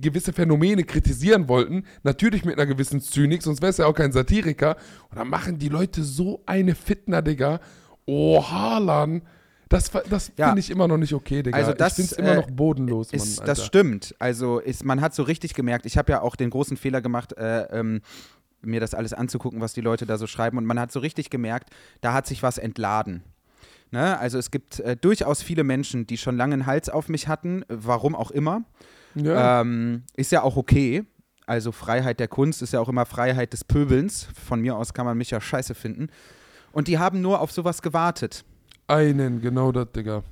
[0.00, 1.84] gewisse Phänomene kritisieren wollten.
[2.02, 4.76] Natürlich mit einer gewissen Zynik, sonst wäre es ja auch kein Satiriker.
[5.10, 7.60] Und dann machen die Leute so eine Fitner, Digga.
[8.06, 9.22] Oh, Harlan.
[9.68, 10.46] Das, das Ja.
[10.46, 11.56] finde ich immer noch nicht okay, Digga.
[11.56, 13.52] Also das, ich finde es immer äh, noch bodenlos, Mann, Ist, Alter.
[13.54, 14.14] das stimmt.
[14.20, 17.32] Also ist, man hat so richtig gemerkt, ich habe ja auch den großen Fehler gemacht,
[17.36, 18.02] äh, ähm,
[18.62, 20.58] mir das alles anzugucken, was die Leute da so schreiben.
[20.58, 21.70] Und man hat so richtig gemerkt,
[22.02, 23.24] da hat sich was entladen.
[23.90, 24.18] Ne?
[24.18, 27.64] Also es gibt äh, durchaus viele Menschen, die schon lange einen Hals auf mich hatten,
[27.68, 28.64] warum auch immer.
[29.14, 29.60] Ja.
[29.60, 31.04] Ähm, ist ja auch okay.
[31.46, 34.28] Also Freiheit der Kunst ist ja auch immer Freiheit des Pöbelns.
[34.46, 36.08] Von mir aus kann man mich ja scheiße finden.
[36.72, 38.44] Und die haben nur auf sowas gewartet.
[38.88, 40.24] Einen, genau das, Digga.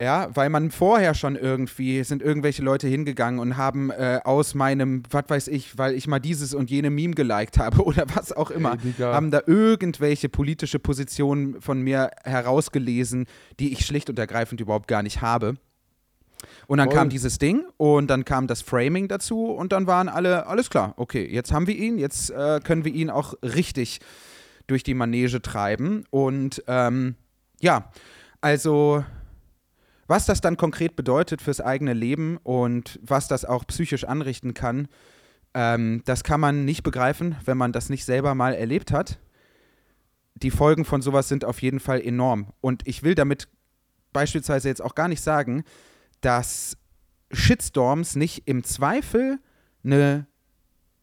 [0.00, 5.02] Ja, weil man vorher schon irgendwie, sind irgendwelche Leute hingegangen und haben äh, aus meinem,
[5.10, 8.50] was weiß ich, weil ich mal dieses und jene Meme geliked habe oder was auch
[8.50, 9.12] immer, Ey, Digga.
[9.12, 13.26] haben da irgendwelche politische Positionen von mir herausgelesen,
[13.58, 15.56] die ich schlicht und ergreifend überhaupt gar nicht habe.
[16.66, 16.96] Und dann Voll.
[16.96, 20.94] kam dieses Ding und dann kam das Framing dazu und dann waren alle, alles klar,
[20.96, 24.00] okay, jetzt haben wir ihn, jetzt äh, können wir ihn auch richtig
[24.66, 26.04] durch die Manege treiben.
[26.08, 27.16] Und ähm,
[27.60, 27.90] ja,
[28.40, 29.04] also
[30.10, 34.88] was das dann konkret bedeutet fürs eigene Leben und was das auch psychisch anrichten kann,
[35.54, 39.20] ähm, das kann man nicht begreifen, wenn man das nicht selber mal erlebt hat.
[40.34, 42.52] Die Folgen von sowas sind auf jeden Fall enorm.
[42.60, 43.46] Und ich will damit
[44.12, 45.62] beispielsweise jetzt auch gar nicht sagen,
[46.22, 46.76] dass
[47.30, 49.38] Shitstorms nicht im Zweifel
[49.84, 50.26] eine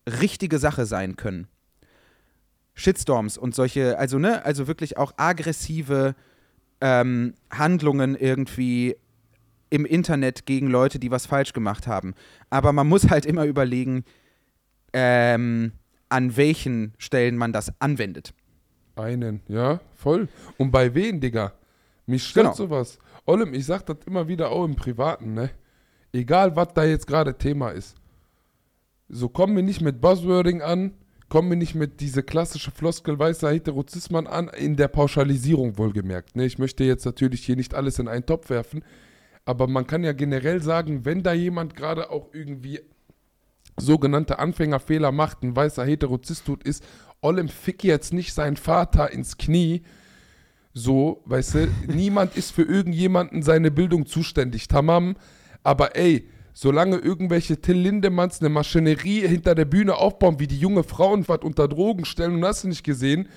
[0.05, 1.47] richtige Sache sein können.
[2.73, 6.13] Shitstorms und solche, also ne, also wirklich auch aggressive
[6.81, 8.95] ähm, Handlungen irgendwie
[9.69, 12.13] im Internet gegen Leute, die was falsch gemacht haben.
[12.49, 14.05] Aber man muss halt immer überlegen,
[14.93, 15.73] ähm,
[16.09, 18.33] an welchen Stellen man das anwendet.
[18.95, 20.29] Einen, ja, voll.
[20.57, 21.53] Und bei wen, Digga?
[22.05, 22.55] Mich stört Genau.
[22.55, 22.97] sowas.
[23.25, 25.49] Ollem, ich sag das immer wieder auch im Privaten, ne?
[26.13, 27.95] Egal, was da jetzt gerade Thema ist.
[29.09, 30.93] So kommen wir nicht mit Buzzwording an,
[31.29, 36.35] kommen wir nicht mit diese klassische Floskel weißer Heterozisman an, in der Pauschalisierung wohlgemerkt.
[36.35, 36.45] Ne?
[36.45, 38.83] Ich möchte jetzt natürlich hier nicht alles in einen Topf werfen,
[39.45, 42.79] aber man kann ja generell sagen, wenn da jemand gerade auch irgendwie
[43.77, 46.83] sogenannte Anfängerfehler macht, ein weißer Heterozist tut, ist,
[47.21, 49.83] Ollem fick jetzt nicht seinen Vater ins Knie.
[50.73, 55.15] So, weißt du, niemand ist für irgendjemanden seine Bildung zuständig, tamam.
[55.63, 60.81] Aber ey, solange irgendwelche Till Lindemanns eine Maschinerie hinter der Bühne aufbauen, wie die junge
[60.81, 63.29] Frauen was unter Drogen stellen und hast du nicht gesehen,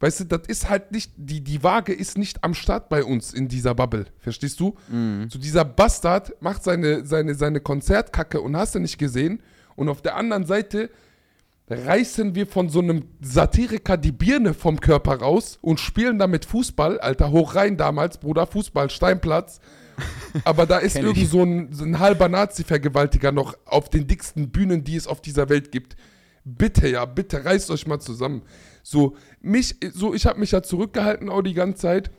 [0.00, 3.32] weißt du, das ist halt nicht, die, die Waage ist nicht am Start bei uns
[3.32, 4.74] in dieser Bubble, verstehst du?
[5.28, 9.40] So dieser Bastard macht seine, seine, seine Konzertkacke und hast du nicht gesehen
[9.76, 10.90] und auf der anderen Seite
[11.68, 16.98] reißen wir von so einem Satiriker die Birne vom Körper raus und spielen damit Fußball,
[16.98, 19.60] Alter, hoch rein damals, Bruder, Fußball, Steinplatz.
[20.44, 24.84] Aber da ist irgend so ein, so ein halber Nazi-Vergewaltiger noch auf den dicksten Bühnen,
[24.84, 25.96] die es auf dieser Welt gibt.
[26.44, 28.42] Bitte, ja, bitte, reißt euch mal zusammen.
[28.82, 32.10] So, mich, so, ich habe mich ja zurückgehalten auch die ganze Zeit,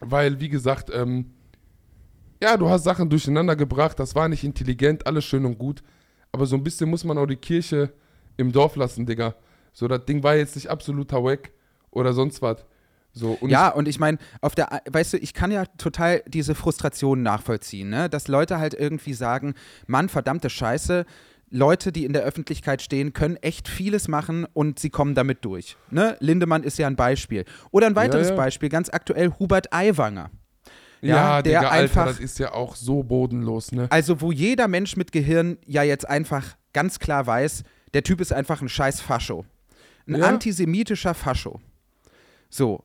[0.00, 1.32] weil, wie gesagt, ähm,
[2.42, 5.82] ja, du hast Sachen durcheinander gebracht, das war nicht intelligent, alles schön und gut.
[6.32, 7.92] Aber so ein bisschen muss man auch die Kirche
[8.36, 9.34] im Dorf lassen, Digga.
[9.72, 11.50] So, das Ding war jetzt nicht absoluter Wack
[11.90, 12.66] oder sonst was.
[13.18, 16.54] So, und ja, und ich meine, auf der, weißt du, ich kann ja total diese
[16.54, 18.10] Frustration nachvollziehen, ne?
[18.10, 19.54] Dass Leute halt irgendwie sagen,
[19.86, 21.06] Mann, verdammte Scheiße,
[21.48, 25.78] Leute, die in der Öffentlichkeit stehen, können echt vieles machen und sie kommen damit durch.
[25.90, 26.16] Ne?
[26.20, 27.46] Lindemann ist ja ein Beispiel.
[27.70, 28.36] Oder ein weiteres ja.
[28.36, 30.30] Beispiel, ganz aktuell Hubert Aiwanger.
[31.00, 33.86] ja, ja, der Digga, einfach- Alter, das ist ja auch so bodenlos, ne?
[33.90, 37.62] Also, wo jeder Mensch mit Gehirn ja jetzt einfach ganz klar weiß,
[37.94, 39.46] der Typ ist einfach ein scheiß Fascho.
[40.06, 40.26] Ein Ja.
[40.26, 41.60] antisemitischer Fascho.
[42.50, 42.84] So.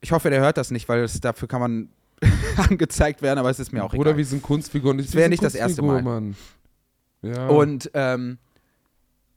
[0.00, 1.88] Ich hoffe, der hört das nicht, weil es, dafür kann man
[2.56, 4.16] angezeigt werden, aber es ist mir auch Oder egal.
[4.18, 4.98] wir sind Kunstfiguren.
[4.98, 6.02] Das wär nicht das erste Mal.
[6.02, 6.36] Mann.
[7.22, 7.48] Ja.
[7.48, 8.38] Und ähm,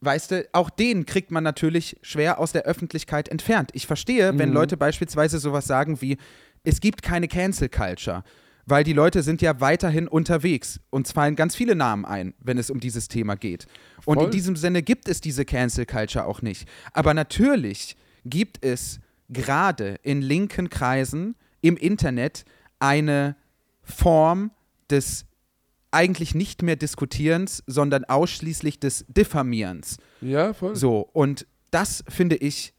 [0.02, 3.72] weißt du, auch den kriegt man natürlich schwer aus der Öffentlichkeit entfernt.
[3.74, 4.56] Ich verstehe, wenn Mhm.
[4.56, 6.18] Leute beispielsweise sowas sagen wie,
[6.64, 8.24] es gibt keine Cancel Culture.
[8.66, 10.80] Weil die Leute sind ja weiterhin unterwegs.
[10.90, 13.66] Uns fallen ganz viele Namen ein, wenn es um dieses Thema geht.
[14.06, 14.26] Und Voll.
[14.26, 16.66] in diesem Sinne gibt es diese Cancel Culture auch nicht.
[16.94, 22.46] Aber natürlich gibt es gerade in linken Kreisen im Internet
[22.80, 23.36] eine
[23.82, 24.52] Form
[24.90, 25.26] des
[25.92, 29.98] eigentlich nicht mehr Diskutierens, sondern ausschließlich des Diffamierens.
[30.22, 30.76] ja, voll.
[30.76, 32.74] So, und das finde ich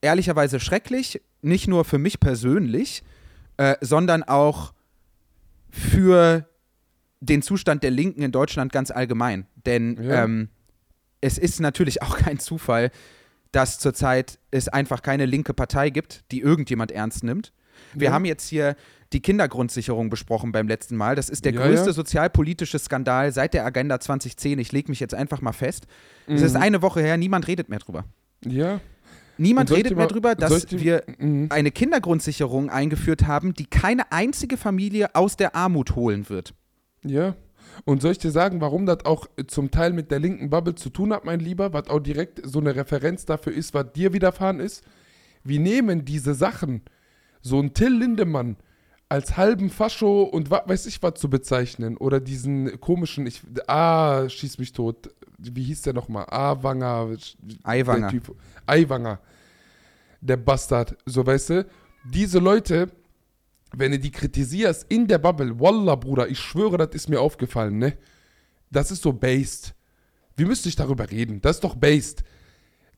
[0.00, 3.02] ehrlicherweise schrecklich, nicht nur für mich persönlich,
[3.58, 4.72] äh, sondern auch
[5.70, 6.48] für
[7.20, 9.46] den Zustand der Linken in Deutschland ganz allgemein.
[9.66, 10.24] Denn Ja.
[10.24, 10.48] ähm,
[11.20, 12.90] es ist natürlich auch kein Zufall,
[13.52, 17.52] dass zurzeit es einfach keine linke Partei gibt, die irgendjemand ernst nimmt.
[17.94, 18.14] Wir Ja.
[18.14, 18.76] haben jetzt hier
[19.12, 21.14] die Kindergrundsicherung besprochen beim letzten Mal.
[21.16, 21.92] Das ist der Ja, größte ja.
[21.92, 24.58] sozialpolitische Skandal seit der Agenda 2010.
[24.58, 25.86] Ich lege mich jetzt einfach mal fest.
[26.26, 26.46] Es Mhm.
[26.46, 28.04] ist eine Woche her, niemand redet mehr drüber.
[28.44, 28.80] Ja.
[29.38, 31.48] Niemand redet mehr mal- drüber, dass wir Mhm.
[31.50, 36.54] eine Kindergrundsicherung eingeführt haben, die keine einzige Familie aus der Armut holen wird.
[37.04, 37.34] Ja.
[37.84, 40.90] Und soll ich dir sagen, warum das auch zum Teil mit der linken Bubble zu
[40.90, 44.60] tun hat, mein Lieber, was auch direkt so eine Referenz dafür ist, was dir widerfahren
[44.60, 44.84] ist?
[45.44, 46.82] Wir nehmen diese Sachen,
[47.40, 48.56] so ein Till Lindemann,
[49.08, 51.98] als halben Fascho und was weiß ich was zu bezeichnen.
[51.98, 55.10] Oder diesen komischen, ich, ah, schieß mich tot.
[55.36, 56.26] Wie hieß der nochmal?
[56.30, 57.16] Awanger.
[57.62, 58.00] Aiwanger.
[58.00, 58.36] Der Typ.
[58.64, 59.20] Aiwanger.
[60.22, 60.96] Der Bastard.
[61.04, 61.66] So, weißt du,
[62.04, 62.90] diese Leute,
[63.76, 67.78] wenn du die kritisierst in der Bubble, Wallah, Bruder, ich schwöre, das ist mir aufgefallen,
[67.78, 67.96] ne?
[68.70, 69.74] Das ist so based.
[70.36, 71.40] Wir müssen nicht darüber reden.
[71.42, 72.24] Das ist doch based.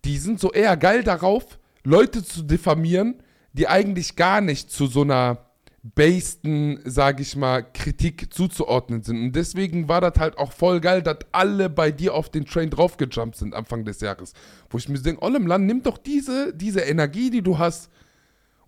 [0.05, 5.03] Die sind so eher geil darauf, Leute zu diffamieren, die eigentlich gar nicht zu so
[5.03, 5.45] einer
[5.83, 9.19] basten, sag ich mal, Kritik zuzuordnen sind.
[9.19, 12.71] Und deswegen war das halt auch voll geil, dass alle bei dir auf den Train
[12.71, 14.33] draufgejumpt sind Anfang des Jahres.
[14.71, 17.91] Wo ich mir denke, Ollem Land, nimm doch diese, diese Energie, die du hast,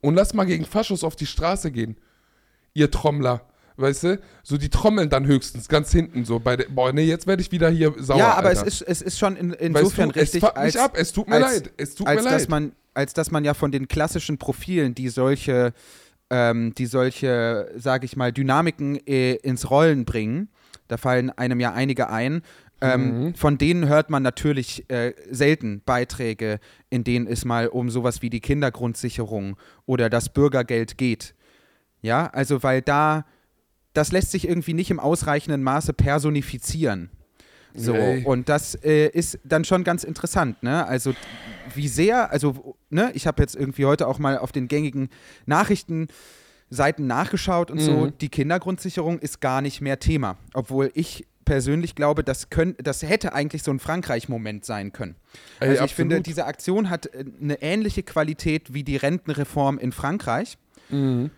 [0.07, 1.97] und lass mal gegen Faschos auf die Straße gehen.
[2.75, 3.43] Ihr Trommler.
[3.79, 4.21] Weißt du?
[4.43, 6.67] So die trommeln dann höchstens ganz hinten so bei der.
[6.71, 8.19] Boah, nee, jetzt werde ich wieder hier sauer.
[8.19, 8.69] ja, aber es Alter.
[8.69, 11.13] ist, es ist schon in, Weißt insofern du, richtig, es fuckt als, mich ab, es
[11.13, 11.71] tut mir als, leid.
[11.77, 12.49] Es tut als mir dass leid.
[12.49, 15.75] man, als dass man ja von den klassischen Profilen, die solche,
[16.31, 20.49] ähm, die solche, sage ich mal, Dynamiken äh, ins Rollen bringen,
[20.89, 22.43] da fallen einem ja einige ein.
[22.81, 23.35] Ähm, Mhm.
[23.35, 26.61] Von denen hört man natürlich äh, selten Beiträge,
[26.91, 31.35] in denen es mal um sowas wie die Kindergrundsicherung oder das Bürgergeld geht.
[32.03, 33.25] Ja, also weil da,
[33.95, 37.09] das lässt sich irgendwie nicht im ausreichenden Maße personifizieren.
[37.75, 38.23] So, Nee.
[38.25, 40.87] und das äh, ist dann schon ganz interessant, ne?
[40.87, 41.13] Also,
[41.75, 45.11] wie sehr, also, ne, ich habe jetzt irgendwie heute auch mal auf den gängigen
[45.45, 48.19] Nachrichtenseiten nachgeschaut und so, Mhm.
[48.19, 50.37] die Kindergrundsicherung ist gar nicht mehr Thema.
[50.55, 55.17] Obwohl ich persönlich glaube, das, könnt, das hätte eigentlich so ein Frankreich-Moment sein können.
[55.61, 59.93] Ey, Also ich finde, diese Aktion hat äh, eine ähnliche Qualität wie die Rentenreform in
[59.93, 60.59] Frankreich.
[60.91, 61.31] Mhm.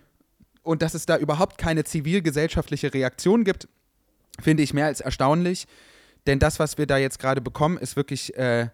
[0.65, 3.69] Und dass es da überhaupt keine zivilgesellschaftliche Reaktion gibt,
[4.41, 5.67] finde ich mehr als erstaunlich.
[6.27, 8.69] Denn das, was wir da jetzt gerade bekommen, ist wirklich äh,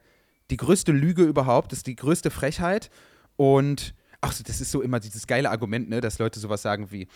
[0.50, 2.90] die größte Lüge überhaupt, ist die größte Frechheit.
[3.36, 7.06] Und ach, das ist so immer dieses geile Argument, ne, dass Leute sowas sagen wie,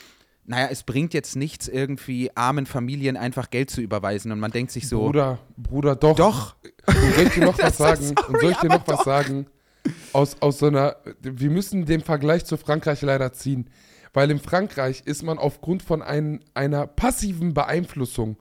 [0.48, 4.72] naja, es bringt jetzt nichts, irgendwie armen Familien einfach Geld zu überweisen und man denkt
[4.72, 6.16] sich so, Bruder, Bruder, doch.
[6.16, 6.56] doch,
[6.86, 8.02] Und soll ich dir noch was sagen?
[8.02, 9.04] sorry, und soll ich dir noch was doch.
[9.04, 9.46] sagen?
[10.12, 13.68] Aus, aus so einer, wir müssen den Vergleich zu Frankreich leider ziehen.
[14.14, 18.36] Weil in Frankreich ist man aufgrund von ein, einer passiven Beeinflussung.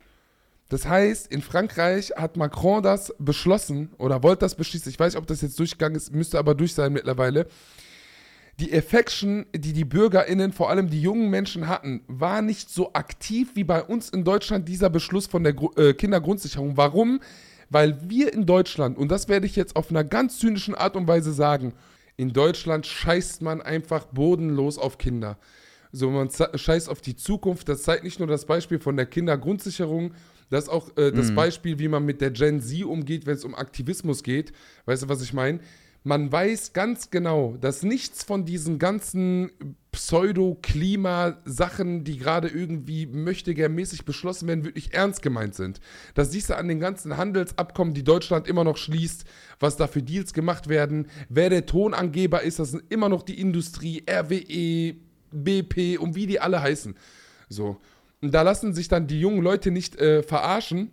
[0.69, 4.89] Das heißt, in Frankreich hat Macron das beschlossen oder wollte das beschließen.
[4.89, 7.47] Ich weiß nicht, ob das jetzt durchgegangen ist, müsste aber durch sein mittlerweile.
[8.59, 13.51] Die Affection, die die BürgerInnen, vor allem die jungen Menschen hatten, war nicht so aktiv
[13.53, 16.75] wie bei uns in Deutschland dieser Beschluss von der Gru äh, Kindergrundsicherung.
[16.75, 17.19] Warum?
[17.69, 21.07] Weil wir in Deutschland, und das werde ich jetzt auf einer ganz zynischen Art und
[21.07, 21.73] Weise sagen,
[22.15, 25.37] in Deutschland scheißt man einfach bodenlos auf Kinder.
[25.91, 27.69] So, man scheißt auf die Zukunft.
[27.69, 30.13] Das zeigt nicht nur das Beispiel von der Kindergrundsicherung,
[30.49, 33.43] das ist auch äh, das Beispiel, wie man mit der Gen Z umgeht, wenn es
[33.43, 34.53] um Aktivismus geht.
[34.85, 35.59] Weißt du, was ich meine?
[36.07, 39.51] Man weiß ganz genau, dass nichts von diesen ganzen
[39.91, 45.81] Pseudo-Klima-Sachen, die gerade irgendwie möchtegernmäßig beschlossen werden, wirklich ernst gemeint sind.
[46.13, 49.25] Das siehst du an den ganzen Handelsabkommen, die Deutschland immer noch schließt,
[49.59, 53.41] was da für Deals gemacht werden, wer der Tonangeber ist, das sind immer noch die
[53.41, 54.95] Industrie, RWE,
[55.33, 56.95] BP und wie die alle heißen.
[57.49, 57.81] So.
[58.21, 60.91] Und da lassen sich dann die jungen Leute nicht äh, verarschen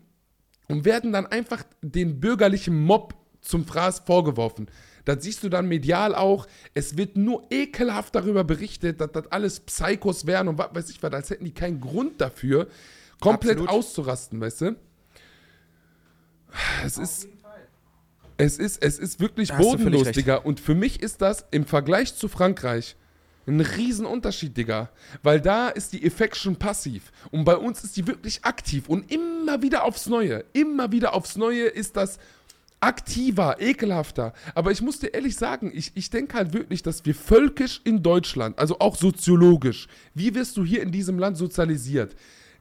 [0.66, 4.68] und werden dann einfach den bürgerlichen Mob zum Fraß vorgeworfen.
[5.04, 6.46] Das siehst du dann medial auch.
[6.72, 11.02] Es wird nur ekelhaft darüber berichtet, dass das alles Psychos wären und was weiß ich
[11.02, 12.68] was, als hätten die keinen Grund dafür,
[13.20, 13.70] komplett Absolut.
[13.70, 14.76] auszurasten, weißt du?
[16.84, 17.28] Es ist.
[18.36, 20.10] Es ist, es ist wirklich bodenlos.
[20.10, 20.36] Digga.
[20.36, 22.96] Und für mich ist das im Vergleich zu Frankreich
[23.46, 24.90] ein Riesenunterschied, Digga.
[25.22, 27.12] Weil da ist die Affection passiv.
[27.30, 28.88] Und bei uns ist die wirklich aktiv.
[28.88, 30.44] Und immer wieder aufs Neue.
[30.52, 32.18] Immer wieder aufs Neue ist das
[32.84, 34.34] aktiver, ekelhafter.
[34.54, 38.02] Aber ich muss dir ehrlich sagen, ich, ich denke halt wirklich, dass wir völkisch in
[38.02, 42.14] Deutschland, also auch soziologisch, wie wirst du hier in diesem Land sozialisiert?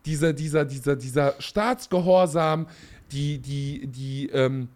[0.06, 2.68] Dieser, dieser, dieser, dieser Staatsgehorsam,
[3.12, 4.70] die, die, die, ähm,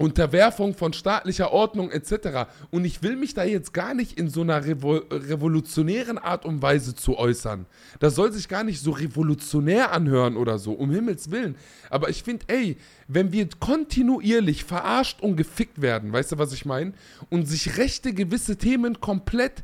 [0.00, 2.48] Unterwerfung von staatlicher Ordnung etc.
[2.70, 6.62] Und ich will mich da jetzt gar nicht in so einer revo revolutionären Art und
[6.62, 7.66] Weise zu äußern.
[7.98, 11.54] Das soll sich gar nicht so revolutionär anhören oder so, um Himmels Willen.
[11.90, 16.64] Aber ich finde, ey, wenn wir kontinuierlich verarscht und gefickt werden, weißt du, was ich
[16.64, 16.94] meine?
[17.28, 19.62] Und sich Rechte gewisse Themen komplett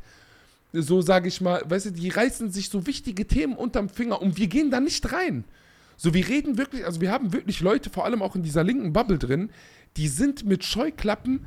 [0.73, 4.37] so sage ich mal, weißt du, die reißen sich so wichtige Themen unterm Finger und
[4.37, 5.45] wir gehen da nicht rein.
[5.99, 8.93] So, wir reden wirklich, also wir haben wirklich Leute, vor allem auch in dieser linken
[8.93, 9.49] Bubble drin,
[9.97, 11.45] die sind mit Scheuklappen,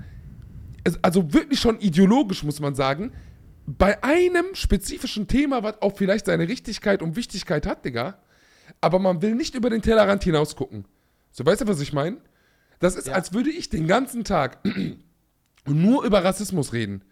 [0.85, 3.13] es- also wirklich schon ideologisch, muss man sagen,
[3.67, 8.19] bei einem spezifischen Thema, was auch vielleicht seine Richtigkeit und Wichtigkeit hat, Digga,
[8.81, 10.85] aber man will nicht über den Tellerrand hinaus gucken.
[11.31, 12.17] So, weißt du, was ich meine?
[12.81, 14.59] Das ist, als würde ich den ganzen Tag
[15.67, 17.03] nur über Rassismus reden.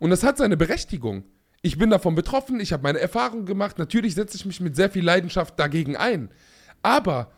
[0.00, 1.24] Und das hat seine Berechtigung.
[1.62, 4.90] Ich bin davon betroffen, ich habe meine Erfahrung gemacht, natürlich setze ich mich mit sehr
[4.90, 6.30] viel Leidenschaft dagegen ein.
[6.82, 7.32] Aber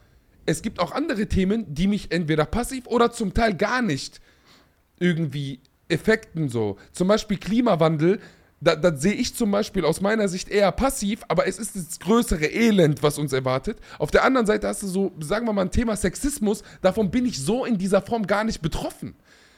[0.47, 4.21] es gibt auch andere Themen, die mich entweder passiv oder zum Teil gar nicht
[4.99, 6.77] irgendwie effekten so.
[6.93, 8.21] Zum Beispiel Klimawandel,
[8.61, 11.99] da, das sehe ich zum Beispiel aus meiner Sicht eher passiv, aber es ist das
[11.99, 13.79] größere Elend, was uns erwartet.
[13.99, 17.25] Auf der anderen Seite hast du so, sagen wir mal, ein Thema Sexismus, davon bin
[17.25, 19.15] ich so in dieser Form gar nicht betroffen.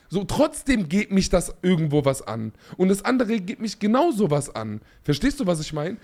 [0.09, 2.53] So, trotzdem geht mich das irgendwo was an.
[2.77, 4.83] Und das andere geht mich genauso was an.
[5.03, 5.97] Verstehst du, was ich meine?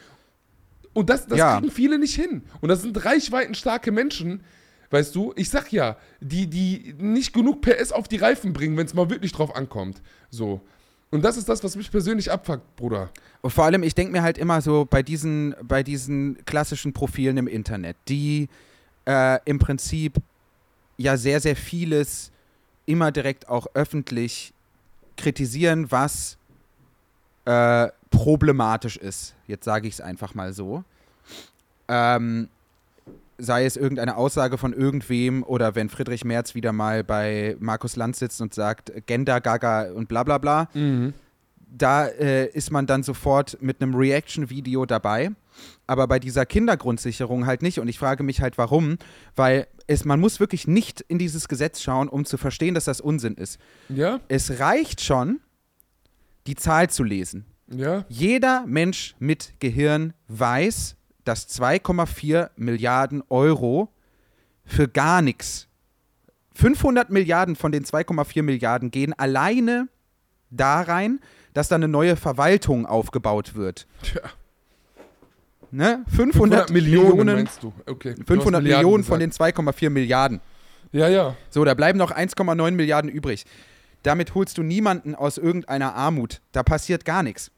[0.94, 1.58] Und das, das Ja.
[1.58, 2.42] kriegen viele nicht hin.
[2.60, 4.42] Und das sind reichweitenstarke Menschen,
[4.90, 8.86] weißt du, ich sag ja, die, die nicht genug PS auf die Reifen bringen, wenn
[8.86, 10.00] es mal wirklich drauf ankommt.
[10.30, 10.60] So.
[11.10, 13.10] Und das ist das, was mich persönlich abfuckt, Bruder.
[13.40, 17.38] Und vor allem, ich denke mir halt immer so bei diesen, bei diesen klassischen Profilen
[17.38, 18.48] im Internet, die
[19.06, 20.14] äh, im Prinzip
[20.98, 22.30] ja sehr, sehr vieles
[22.84, 24.52] immer direkt auch öffentlich
[25.16, 26.36] kritisieren, was
[27.44, 29.34] äh, problematisch ist.
[29.46, 30.84] Jetzt sage ich es einfach mal so.
[31.88, 32.48] Ähm,
[33.38, 38.18] sei es irgendeine Aussage von irgendwem oder wenn Friedrich Merz wieder mal bei Markus Lanz
[38.18, 40.68] sitzt und sagt Gender, Gaga und bla bla bla
[41.70, 45.30] da äh, ist man dann sofort mit einem Reaction-Video dabei.
[45.86, 47.80] Aber bei dieser Kindergrundsicherung halt nicht.
[47.80, 48.98] Und ich frage mich halt, warum.
[49.34, 53.00] Weil es, man muss wirklich nicht in dieses Gesetz schauen, um zu verstehen, dass das
[53.00, 53.58] Unsinn ist.
[53.88, 54.20] Ja?
[54.28, 55.40] Es reicht schon,
[56.46, 57.44] die Zahl zu lesen.
[57.70, 58.04] Ja?
[58.08, 60.96] Jeder Mensch mit Gehirn weiß,
[61.28, 63.92] dass 2,4 Milliarden Euro
[64.64, 65.68] für gar nichts.
[66.54, 69.88] 500 Milliarden von den 2,4 Milliarden gehen alleine
[70.48, 71.20] da rein,
[71.52, 73.86] dass da eine neue Verwaltung aufgebaut wird.
[74.02, 74.22] Tja.
[75.70, 76.02] Ne?
[76.08, 77.74] 500, 500 Millionen, Millionen, meinst du?
[77.84, 78.14] Okay.
[78.14, 79.58] Du hast 500 Milliarden Millionen von den gesagt.
[79.58, 80.40] 2,4 Milliarden.
[80.92, 81.36] Ja, ja.
[81.50, 83.44] So, da bleiben noch 1,9 Milliarden übrig.
[84.02, 86.40] Damit holst du niemanden aus irgendeiner Armut.
[86.52, 87.50] Da passiert gar nichts.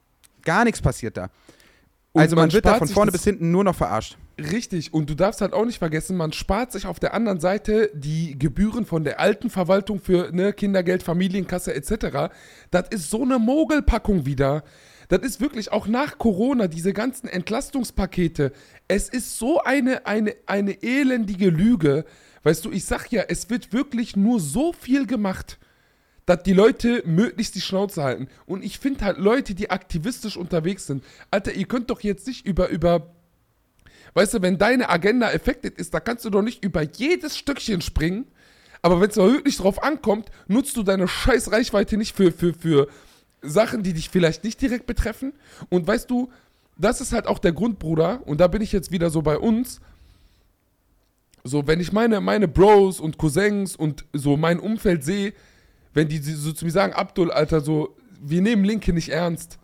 [0.42, 1.30] Gar nichts passiert da.
[2.12, 4.16] Und also man, wird da von vorne bis hinten nur noch verarscht.
[4.38, 7.90] Richtig, und du darfst halt auch nicht vergessen, man spart sich auf der anderen Seite
[7.94, 12.32] die Gebühren von der alten Verwaltung für ne, Kindergeld, Familienkasse etc.
[12.70, 14.64] Das ist so eine Mogelpackung wieder.
[15.08, 18.52] Das ist wirklich auch nach Corona, diese ganzen Entlastungspakete.
[18.88, 22.04] Es ist so eine, eine, eine elendige Lüge.
[22.42, 25.58] Weißt du, ich sag ja, es wird wirklich nur so viel gemacht,
[26.30, 28.28] dass die Leute möglichst die Schnauze halten.
[28.46, 31.02] Und ich finde halt Leute, die aktivistisch unterwegs sind,
[31.32, 33.10] Alter, ihr könnt doch jetzt nicht über, über
[34.14, 37.80] Weißt du, wenn deine Agenda affected ist, da kannst du doch nicht über jedes Stückchen
[37.80, 38.26] springen.
[38.80, 42.54] Aber wenn es mal wirklich drauf ankommt, nutzt du deine scheiß Reichweite nicht für, für,
[42.54, 42.88] für
[43.42, 45.32] Sachen, die dich vielleicht nicht direkt betreffen.
[45.68, 46.30] Und weißt du,
[46.78, 49.36] das ist halt auch der Grund, Bruder, und da bin ich jetzt wieder so bei
[49.36, 49.80] uns.
[51.42, 55.32] So, wenn ich meine, meine Bros und Cousins und so mein Umfeld sehe,
[55.94, 59.58] wenn die so zu mir sagen, Abdul, Alter, so, wir nehmen Linke nicht ernst.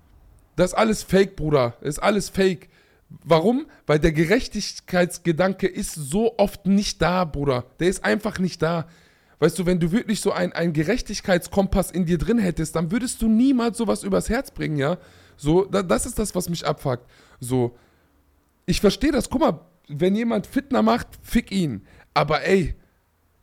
[0.56, 1.76] Das ist alles Fake, Bruder.
[1.80, 2.68] Das ist alles Fake.
[3.24, 3.66] Warum?
[3.86, 7.64] Weil der Gerechtigkeitsgedanke ist so oft nicht da, Bruder.
[7.78, 8.86] Der ist einfach nicht da.
[9.38, 13.28] Weißt du, wenn du wirklich so einen, Gerechtigkeitskompass in dir drin hättest, dann würdest du
[13.28, 14.96] niemals sowas übers Herz bringen, ja?
[15.36, 17.06] So, da, das ist das, was mich abfuckt.
[17.38, 17.76] So,
[18.64, 19.28] ich verstehe das.
[19.28, 21.82] Guck mal, wenn jemand Fitner macht, fick ihn.
[22.14, 22.74] Aber ey,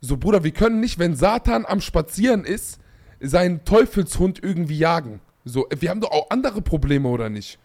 [0.04, 2.78] so Bruder, wir können nicht, wenn Satan am Spazieren ist,
[3.20, 5.20] seinen Teufelshund irgendwie jagen.
[5.44, 7.58] So, wir haben doch auch andere Probleme, oder nicht?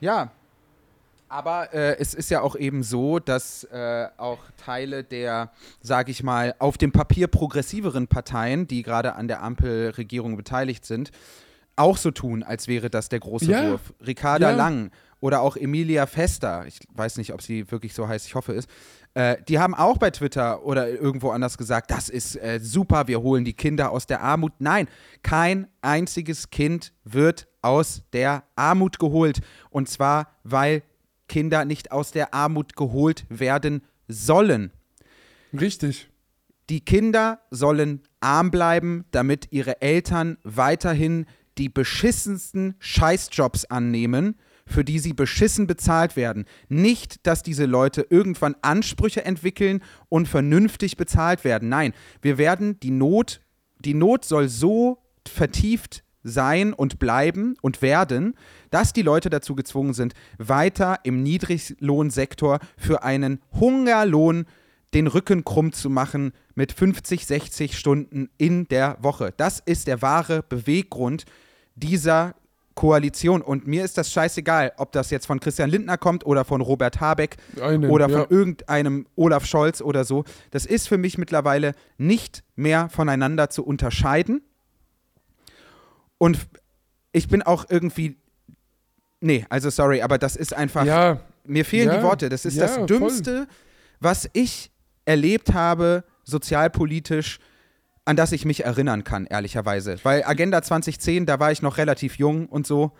[0.00, 0.30] Ja.
[1.28, 6.22] Aber äh, es ist ja auch eben so, dass äh, auch Teile der, sage ich
[6.22, 11.10] mal, auf dem Papier progressiveren Parteien, die gerade an der Ampelregierung beteiligt sind,
[11.74, 13.70] auch so tun, als wäre das der große Ja.
[13.70, 13.94] Wurf.
[14.06, 14.56] Ricarda Ja.
[14.56, 14.90] Lang
[15.20, 18.66] oder auch Emilia Fester, ich weiß nicht, ob sie wirklich so heißt, ich hoffe es,
[19.14, 23.20] äh, die haben auch bei Twitter oder irgendwo anders gesagt, das ist äh, super, wir
[23.20, 24.52] holen die Kinder aus der Armut.
[24.58, 24.88] Nein,
[25.22, 29.40] kein einziges Kind wird aus der Armut geholt.
[29.70, 30.82] Und zwar, weil
[31.28, 34.72] Kinder nicht aus der Armut geholt werden sollen.
[35.58, 36.08] Richtig.
[36.70, 41.26] Die Kinder sollen arm bleiben, damit ihre Eltern weiterhin
[41.58, 44.36] die beschissensten Scheißjobs annehmen,
[44.66, 46.46] für die sie beschissen bezahlt werden.
[46.68, 51.68] Nicht, dass diese Leute irgendwann Ansprüche entwickeln und vernünftig bezahlt werden.
[51.68, 53.40] Nein, wir werden die Not,
[53.80, 58.34] die Not soll so vertieft sein und bleiben und werden,
[58.70, 64.46] dass die Leute dazu gezwungen sind, weiter im Niedriglohnsektor für einen Hungerlohn
[64.94, 69.32] den Rücken krumm zu machen mit 50, 60 Stunden in der Woche.
[69.36, 71.24] Das ist der wahre Beweggrund
[71.74, 72.34] dieser
[72.82, 73.42] Koalition.
[73.42, 77.00] Und mir ist das scheißegal, ob das jetzt von Christian Lindner kommt oder von Robert
[77.00, 78.26] Habeck Einen, oder von ja.
[78.28, 80.24] irgendeinem Olaf Scholz oder so.
[80.50, 84.42] Das ist für mich mittlerweile nicht mehr voneinander zu unterscheiden.
[86.18, 86.38] Und
[87.12, 88.16] ich bin auch irgendwie.
[89.20, 90.84] Nee, also sorry, aber das ist einfach.
[90.84, 92.30] Ja, Mir fehlen Ja, die Worte.
[92.30, 92.86] Das ist das voll.
[92.86, 93.46] Dümmste,
[94.00, 94.72] was ich
[95.04, 97.38] erlebt habe, sozialpolitisch,
[98.04, 99.96] an das ich mich erinnern kann, ehrlicherweise.
[100.02, 102.92] Weil Agenda 2010, da war ich noch relativ jung und so.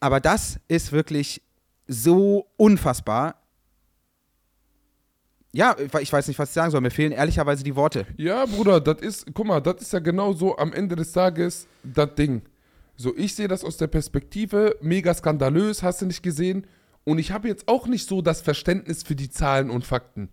[0.00, 1.42] Aber das ist wirklich
[1.88, 3.42] so unfassbar.
[5.52, 6.80] Ja, ich weiß nicht, was ich sagen soll.
[6.80, 8.06] Mir fehlen ehrlicherweise die Worte.
[8.16, 11.66] Ja, Bruder, das ist, guck mal, das ist ja genau so am Ende des Tages
[11.82, 12.42] das Ding.
[12.96, 16.66] So, ich sehe das aus der Perspektive, mega skandalös, hast du nicht gesehen.
[17.04, 20.28] Und ich habe jetzt auch nicht so das Verständnis für die Zahlen und Fakten.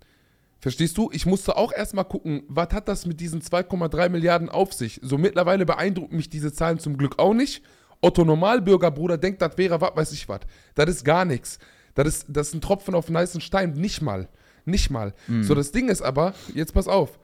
[0.64, 1.10] Verstehst du?
[1.12, 4.98] Ich musste auch erstmal gucken, was hat das mit diesen 2,3 Milliarden auf sich?
[5.04, 7.62] So mittlerweile beeindrucken mich diese Zahlen zum Glück auch nicht.
[8.00, 10.40] Otto Normalbürger, Bruder, denkt, das wäre was, weiß ich was.
[10.74, 11.60] Das ist gar nichts.
[11.96, 13.74] Das ist, das ist ein Tropfen auf einen heißen Stein.
[13.74, 14.30] Nicht mal.
[14.64, 15.14] Nicht mal.
[15.42, 17.20] So, das Ding ist aber, jetzt pass auf.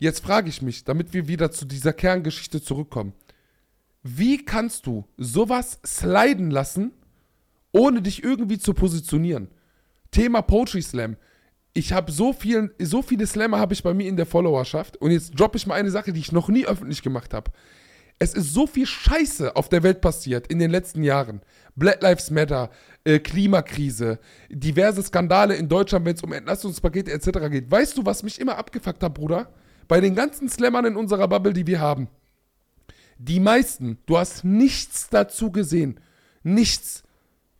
[0.00, 3.12] Jetzt frage ich mich, damit wir wieder zu dieser Kerngeschichte zurückkommen.
[4.02, 6.90] Wie kannst du sowas sliden lassen,
[7.70, 9.46] ohne dich irgendwie zu positionieren?
[10.10, 11.16] Thema Poetry Slam.
[11.78, 15.12] Ich habe so, vielen, so viele Slammer habe ich bei mir in der Followerschaft und
[15.12, 17.52] jetzt droppe ich mal eine Sache, die ich noch nie öffentlich gemacht habe.
[18.18, 21.40] Es ist so viel Scheiße auf der Welt passiert in den letzten Jahren.
[21.76, 22.70] Black Lives Matter,
[23.04, 24.18] äh, Klimakrise,
[24.48, 27.48] diverse Skandale in Deutschland, wenn es um Entlastungspakete etc.
[27.48, 27.70] geht.
[27.70, 29.48] Weißt du, was mich immer abgefuckt hat, Bruder?
[29.86, 32.08] Bei den ganzen Slammern in unserer Bubble, die wir haben.
[33.18, 36.00] Die meisten, du hast nichts dazu gesehen.
[36.42, 37.04] Nichts.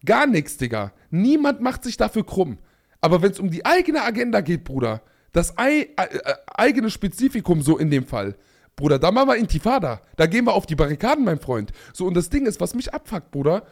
[0.05, 0.93] Gar nichts, Digga.
[1.09, 2.59] Niemand macht sich dafür krumm.
[3.01, 7.63] Aber wenn es um die eigene Agenda geht, Bruder, das ei äh, äh, eigene Spezifikum
[7.63, 8.37] so in dem Fall,
[8.77, 10.01] Bruder, da machen wir Intifada.
[10.17, 11.73] Da gehen wir auf die Barrikaden, mein Freund.
[11.93, 13.67] So, und das Ding ist, was mich abfuckt, Bruder,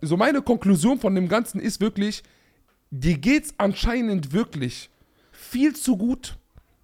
[0.00, 2.22] so meine Konklusion von dem Ganzen ist wirklich,
[2.90, 4.90] dir geht's anscheinend wirklich
[5.30, 6.38] viel zu gut,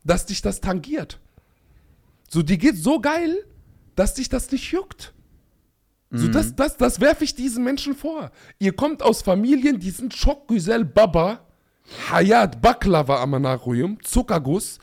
[0.04, 1.18] dass dich das tangiert.
[2.28, 3.44] So, dir geht's so geil,
[3.96, 5.12] dass dich das nicht juckt.
[6.16, 8.30] So, das, das, das werfe ich diesen Menschen vor.
[8.60, 10.14] Ihr kommt aus Familien, die sind
[10.46, 11.44] Güzel Baba,
[12.10, 14.78] Hayat Baklava Amanachuyum, Zuckerguss.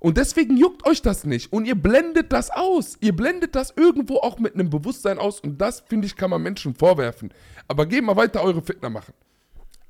[0.00, 1.52] Und deswegen juckt euch das nicht.
[1.52, 2.96] Und ihr blendet das aus.
[3.00, 5.40] Ihr blendet das irgendwo auch mit einem Bewusstsein aus.
[5.40, 7.32] Und das, finde ich, kann man Menschen vorwerfen.
[7.66, 9.12] Aber geht mal weiter eure Fitner machen.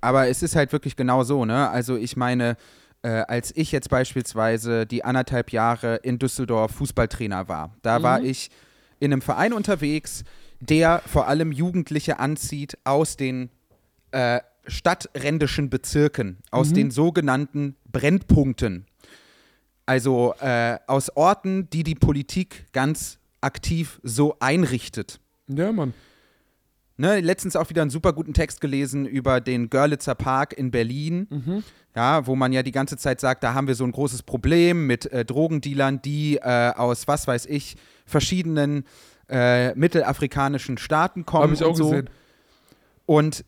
[0.01, 1.69] Aber es ist halt wirklich genau so, ne?
[1.69, 2.57] Also ich meine,
[3.03, 8.51] äh, als ich jetzt beispielsweise die anderthalb Jahre in Düsseldorf Fußballtrainer war, da war ich
[9.01, 10.25] in einem Verein unterwegs,
[10.61, 13.51] der vor allem Jugendliche anzieht aus den
[14.11, 18.87] äh, stadträndischen Bezirken, aus den sogenannten Brennpunkten.
[19.87, 25.21] Also äh, aus Orten, die die Politik ganz aktiv so einrichtet.
[25.49, 25.95] Ja, Mann.
[27.01, 31.63] Ne, letztens auch wieder einen super guten Text gelesen über den Görlitzer Park in Berlin,
[31.95, 34.87] ja, wo man ja die ganze Zeit sagt, da haben wir so ein großes Problem
[34.89, 38.85] mit äh, Drogendealern, die äh, aus, was weiß ich, verschiedenen
[39.29, 41.45] äh, mittelafrikanischen Staaten kommen.
[41.45, 41.91] Habe ich auch und so.
[41.91, 42.11] gesehen.
[43.07, 43.45] Und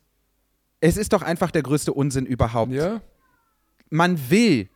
[0.81, 2.73] es ist doch einfach der größte Unsinn überhaupt.
[2.73, 3.01] Ja?
[3.89, 4.67] Man will,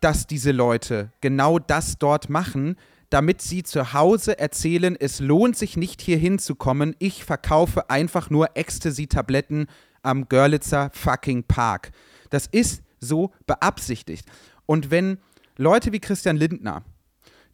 [0.00, 2.76] dass diese Leute genau das dort machen,
[3.10, 8.56] damit sie zu Hause erzählen, es lohnt sich nicht hier hinzukommen, ich verkaufe einfach nur
[8.56, 9.66] Ecstasy-Tabletten
[10.02, 11.92] am Görlitzer fucking Park.
[12.30, 14.26] Das ist so beabsichtigt.
[14.66, 15.18] Und wenn
[15.56, 16.84] Leute wie Christian Lindner,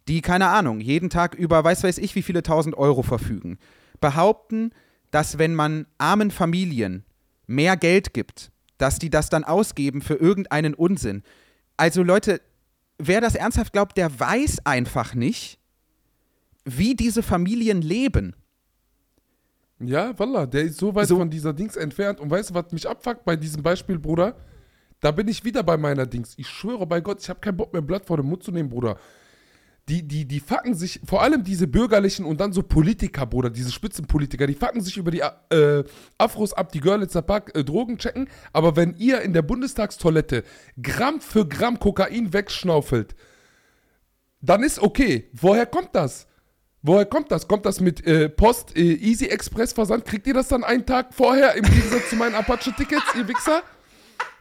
[0.07, 3.57] die, keine Ahnung, jeden Tag über weiß weiß ich wie viele tausend Euro verfügen,
[3.99, 4.71] behaupten,
[5.11, 7.05] dass wenn man armen Familien
[7.51, 11.23] mehr Geld gibt, dass die das dann ausgeben für irgendeinen Unsinn.
[11.77, 12.41] Also Leute,
[12.97, 15.59] wer das ernsthaft glaubt, der weiß einfach nicht,
[16.65, 18.35] wie diese Familien leben.
[19.79, 22.19] Ja, Wallah, der ist so weit So- von dieser Dings entfernt.
[22.19, 24.35] Und weißt du, was mich abfuckt bei diesem Beispiel, Bruder?
[24.99, 26.35] Da bin ich wieder bei meiner Dings.
[26.37, 28.69] Ich schwöre bei Gott, ich habe keinen Bock mehr, Blatt vor den Mund zu nehmen,
[28.69, 28.97] Bruder.
[29.89, 33.71] Die, die, die fucken sich, vor allem diese bürgerlichen und dann so Politiker, Bruder, diese
[33.71, 35.83] Spitzenpolitiker, die fucken sich über die äh,
[36.17, 38.29] Afros ab, die Görlitzer Park äh, Drogen checken.
[38.53, 40.43] Aber wenn ihr in der Bundestagstoilette
[40.81, 43.15] Gramm für Gramm Kokain wegschnaufelt,
[44.39, 45.29] dann ist okay.
[45.33, 46.27] Woher kommt das?
[46.83, 47.47] Woher kommt das?
[47.47, 50.05] Kommt das mit äh, Post, äh, Easy Express Versand?
[50.05, 53.61] Kriegt ihr das dann einen Tag vorher im Gegensatz zu meinen Apache-Tickets, ihr Wichser?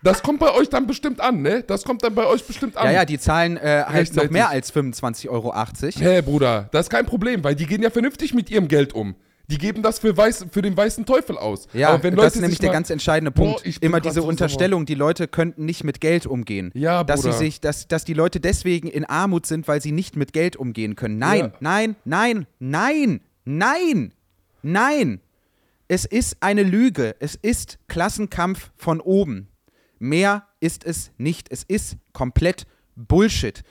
[0.03, 1.63] Das kommt bei euch dann bestimmt an, ne?
[1.63, 2.87] Das kommt dann bei euch bestimmt an.
[2.87, 5.55] Ja, ja, die zahlen äh, halt noch mehr als 25,80 Euro.
[5.99, 9.15] Hä, Bruder, das ist kein Problem, weil die gehen ja vernünftig mit ihrem Geld um.
[9.51, 11.67] Die geben das für, weiß, für den weißen Teufel aus.
[11.73, 13.65] Ja, das ist nämlich der ganz entscheidende Boah, Punkt.
[13.65, 16.71] bin Immer diese so Unterstellung, die Leute könnten nicht mit Geld umgehen.
[16.75, 20.15] Ja, dass sie sich, dass, dass die Leute deswegen in Armut sind, weil sie nicht
[20.15, 21.19] mit Geld umgehen können.
[21.19, 21.53] Nein, Ja.
[21.59, 24.13] nein, nein, nein, nein,
[24.63, 25.21] nein.
[25.89, 27.17] Es ist eine Lüge.
[27.19, 29.49] Es ist Klassenkampf von oben.
[30.01, 31.47] Mehr ist es nicht.
[31.53, 33.63] Es ist komplett Bullshit.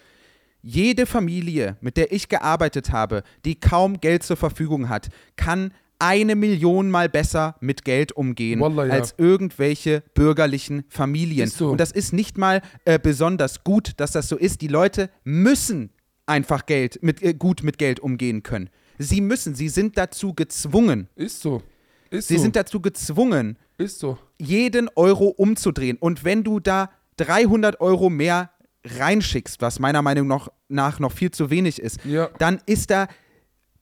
[0.61, 6.35] Jede Familie, mit der ich gearbeitet habe, die kaum Geld zur Verfügung hat, kann eine
[6.35, 8.93] Million mal besser mit Geld umgehen Wallah, ja.
[8.93, 11.49] als irgendwelche bürgerlichen Familien.
[11.49, 11.71] So.
[11.71, 14.61] Und das ist nicht mal äh, besonders gut, dass das so ist.
[14.61, 15.89] Die Leute müssen
[16.25, 18.69] einfach Geld mit, äh, gut mit Geld umgehen können.
[18.97, 21.09] Sie müssen, sie sind dazu gezwungen.
[21.15, 21.63] Ist so.
[22.09, 22.41] Ist Sie so.
[22.43, 24.17] sind dazu gezwungen, ist so.
[24.37, 25.97] jeden Euro umzudrehen.
[25.99, 28.49] Und wenn du da 300 Euro mehr
[28.85, 30.27] reinschickst, was meiner Meinung
[30.69, 32.29] nach noch viel zu wenig ist, Ja.
[32.39, 33.07] dann ist da,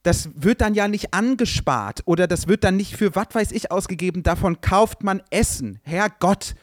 [0.02, 3.70] das wird dann ja nicht angespart oder das wird dann nicht für was weiß ich
[3.70, 5.78] ausgegeben, davon kauft man Essen.
[5.82, 6.54] Herrgott.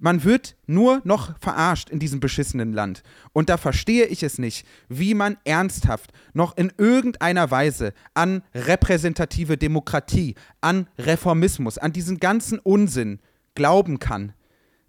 [0.00, 3.02] Man wird nur noch verarscht in diesem beschissenen Land.
[3.32, 9.56] Und da verstehe ich es nicht, wie man ernsthaft noch in irgendeiner Weise an repräsentative
[9.56, 13.18] Demokratie, an Reformismus, an diesen ganzen Unsinn
[13.56, 14.34] glauben kann.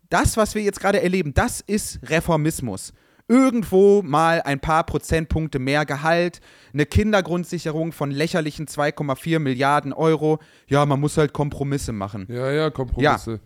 [0.09, 2.93] Das, was wir jetzt gerade erleben, das ist Reformismus.
[3.27, 6.39] Irgendwo mal ein paar Prozentpunkte mehr Gehalt,
[6.73, 10.39] eine Kindergrundsicherung von lächerlichen 2,4 Milliarden Euro.
[10.67, 12.25] Ja, man muss halt Kompromisse machen.
[12.27, 13.39] Ja, ja, Kompromisse.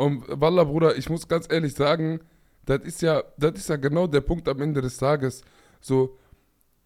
[0.00, 2.20] Und Wallah, Bruder, ich muss ganz ehrlich sagen,
[2.64, 5.42] das ist ja, das ist ja genau der Punkt am Ende des Tages.
[5.78, 6.16] So,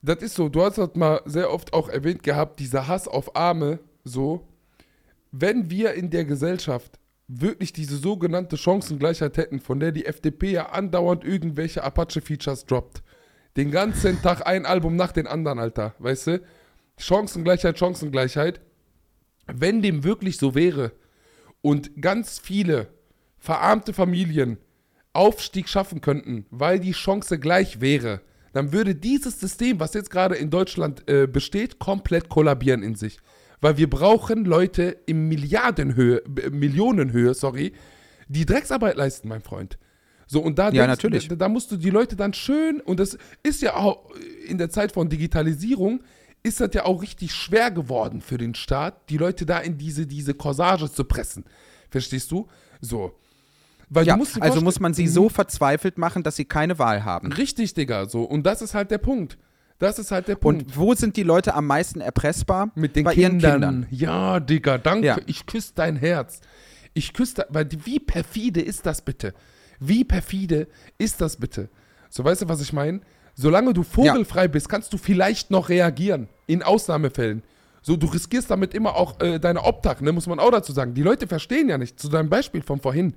[0.02, 3.36] das ist so, du hast das mal sehr oft auch erwähnt gehabt, dieser Hass auf
[3.36, 4.48] Arme, so,
[5.30, 6.98] wenn wir in der Gesellschaft
[7.28, 13.04] wirklich diese sogenannte Chancengleichheit hätten, von der die FDP ja andauernd irgendwelche Apache-Features droppt.
[13.56, 16.40] Den ganzen Tag ein Album nach den anderen, Alter, weißt du?
[16.98, 18.60] Chancengleichheit, Chancengleichheit.
[19.46, 20.90] Wenn dem wirklich so wäre
[21.62, 22.88] und ganz viele
[23.44, 24.56] verarmte Familien
[25.12, 28.22] Aufstieg schaffen könnten, weil die Chance gleich wäre,
[28.54, 33.18] dann würde dieses System, was jetzt gerade in Deutschland äh, besteht, komplett kollabieren in sich.
[33.60, 37.74] Weil wir brauchen Leute in Milliardenhöhe, äh, Millionenhöhe, sorry,
[38.28, 39.78] die Drecksarbeit leisten, mein Freund.
[40.26, 41.28] So, und da, Ja, denkst- natürlich.
[41.28, 44.10] Da, da musst du die Leute dann schön, und das ist ja auch
[44.48, 46.02] in der Zeit von Digitalisierung,
[46.42, 50.06] ist das ja auch richtig schwer geworden für den Staat, die Leute da in diese,
[50.06, 51.44] diese Corsage zu pressen.
[51.90, 52.48] Verstehst du?
[52.80, 53.12] So.
[53.88, 57.32] Weil Ja, musst also muss man sie so verzweifelt machen, dass sie keine Wahl haben.
[57.32, 58.22] Richtig, Digga, so.
[58.22, 59.38] Und das ist halt der Punkt.
[59.78, 60.62] Das ist halt der Punkt.
[60.62, 62.70] Und wo sind die Leute am meisten erpressbar?
[62.74, 63.40] Mit den Bei Kindern.
[63.40, 63.86] ihren Kindern.
[63.90, 65.06] Ja, Digga, danke.
[65.06, 65.16] Ja.
[65.26, 66.40] Ich küsse dein Herz.
[66.94, 69.34] Ich küsse, weil wie perfide ist das bitte?
[69.80, 71.68] Wie perfide ist das bitte?
[72.08, 73.00] So, weißt du, was ich meine?
[73.34, 76.28] Solange du vogelfrei bist, kannst du vielleicht noch reagieren.
[76.46, 77.42] In Ausnahmefällen.
[77.82, 80.94] So, du riskierst damit immer auch äh, deine Obdach, ne, muss man auch dazu sagen.
[80.94, 83.14] Die Leute verstehen ja nicht, zu deinem Beispiel von vorhin.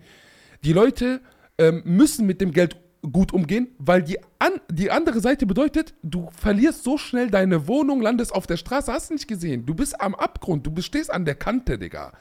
[0.64, 1.22] Die Leute
[1.58, 2.78] ähm, müssen mit dem Geld
[3.12, 8.02] gut umgehen, weil die, an, die andere Seite bedeutet, du verlierst so schnell deine Wohnung,
[8.02, 9.66] landest auf der Straße, hast du nicht gesehen.
[9.66, 12.14] Du bist am Abgrund, du stehst an der Kante, Digga.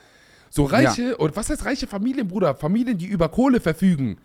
[0.51, 2.55] So reiche, oder was heißt reiche Familien, Bruder?
[2.55, 4.19] Familien, die über Kohle verfügen,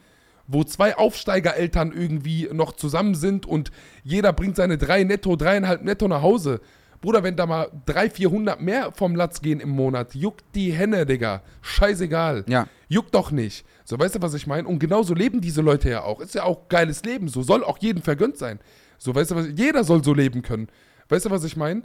[0.48, 3.72] wo zwei Aufsteigereltern irgendwie noch zusammen sind und
[4.04, 6.62] jeder bringt seine drei netto, dreieinhalb netto nach Hause.
[7.02, 11.08] Bruder, wenn da mal 300, 400 mehr vom Latz gehen im Monat, juckt die Henne,
[11.08, 11.42] Digga.
[11.62, 12.46] Scheißegal.
[12.48, 12.68] Ja.
[12.88, 13.66] Juckt doch nicht.
[13.92, 14.70] So, weißt du, was ich meine?
[14.70, 16.22] Und genauso leben diese Leute ja auch.
[16.22, 17.28] Ist ja auch geiles Leben.
[17.28, 18.62] So soll auch jedem vergönnt sein.
[18.98, 20.70] So, weißt du, was, jeder soll so leben können.
[21.10, 21.82] Weißt du, was ich meine?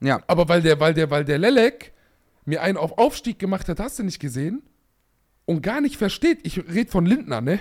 [0.00, 0.22] Ja.
[0.26, 1.92] Aber weil der, weil der, weil der Lelek
[2.46, 4.62] mir einen auf Aufstieg gemacht hat, hast du nicht gesehen?
[5.44, 7.60] Und gar nicht versteht, ich rede von Lindner, ne?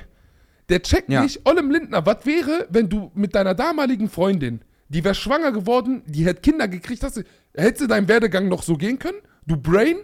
[0.70, 1.22] Der checkt Ja.
[1.22, 6.04] nicht, Ollem Lindner, was wäre, wenn du mit deiner damaligen Freundin, die wäre schwanger geworden,
[6.06, 9.18] die hätte Kinder gekriegt, hast du, hättest du deinen Werdegang noch so gehen können?
[9.46, 9.98] Du Brain,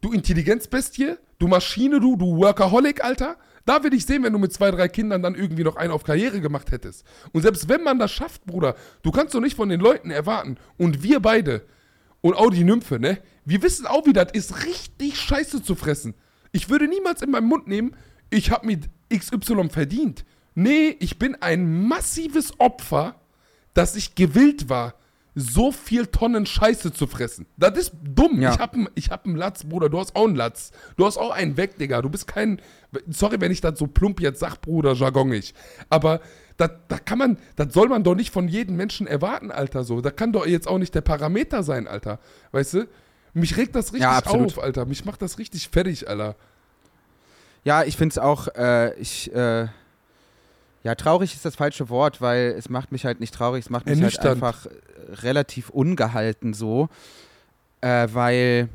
[0.00, 3.36] du Intelligenzbestie, du Maschine, du, du Workaholic, Alter.
[3.64, 6.04] Da würde ich sehen, wenn du mit zwei, drei Kindern dann irgendwie noch einen auf
[6.04, 7.04] Karriere gemacht hättest.
[7.32, 10.56] Und selbst wenn man das schafft, Bruder, du kannst doch nicht von den Leuten erwarten.
[10.78, 11.62] Und wir beide
[12.20, 13.18] und auch die Nymphe, ne?
[13.44, 16.14] Wir wissen auch, wie das ist, richtig Scheiße zu fressen.
[16.52, 17.96] Ich würde niemals in meinen Mund nehmen,
[18.30, 18.80] ich habe mir
[19.12, 20.24] XY verdient.
[20.54, 23.20] Nee, ich bin ein massives Opfer,
[23.74, 24.94] dass ich gewillt war,
[25.38, 27.44] so viel Tonnen Scheiße zu fressen.
[27.58, 28.40] Das ist dumm.
[28.40, 28.54] Ja.
[28.54, 29.90] Ich hab, einen- ich hab einen Latz, Bruder.
[29.90, 30.72] Du hast auch einen Latz.
[30.96, 32.00] Du hast auch einen weg, Digga.
[32.00, 32.60] Du bist kein.
[33.10, 35.52] Sorry, wenn ich das so plump jetzt sag, Bruder, jargonig.
[35.90, 36.20] Aber
[36.56, 39.84] da, da kann man, das soll man doch nicht von jedem Menschen erwarten, Alter.
[39.84, 42.18] So, da kann doch jetzt auch nicht der Parameter sein, Alter.
[42.52, 42.88] Weißt du?
[43.34, 44.86] Mich regt das richtig Ja, auf, Alter.
[44.86, 46.34] Mich macht das richtig fertig, Alter.
[47.64, 49.66] Ja, ich finde es auch, äh, ich, äh,
[50.86, 53.86] ja, traurig ist das falsche Wort, weil es macht mich halt nicht traurig, es macht
[53.86, 54.70] mich halt einfach äh,
[55.22, 56.88] relativ ungehalten so,
[57.80, 58.68] äh, weil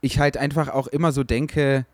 [0.00, 1.86] ich halt einfach auch immer so denke,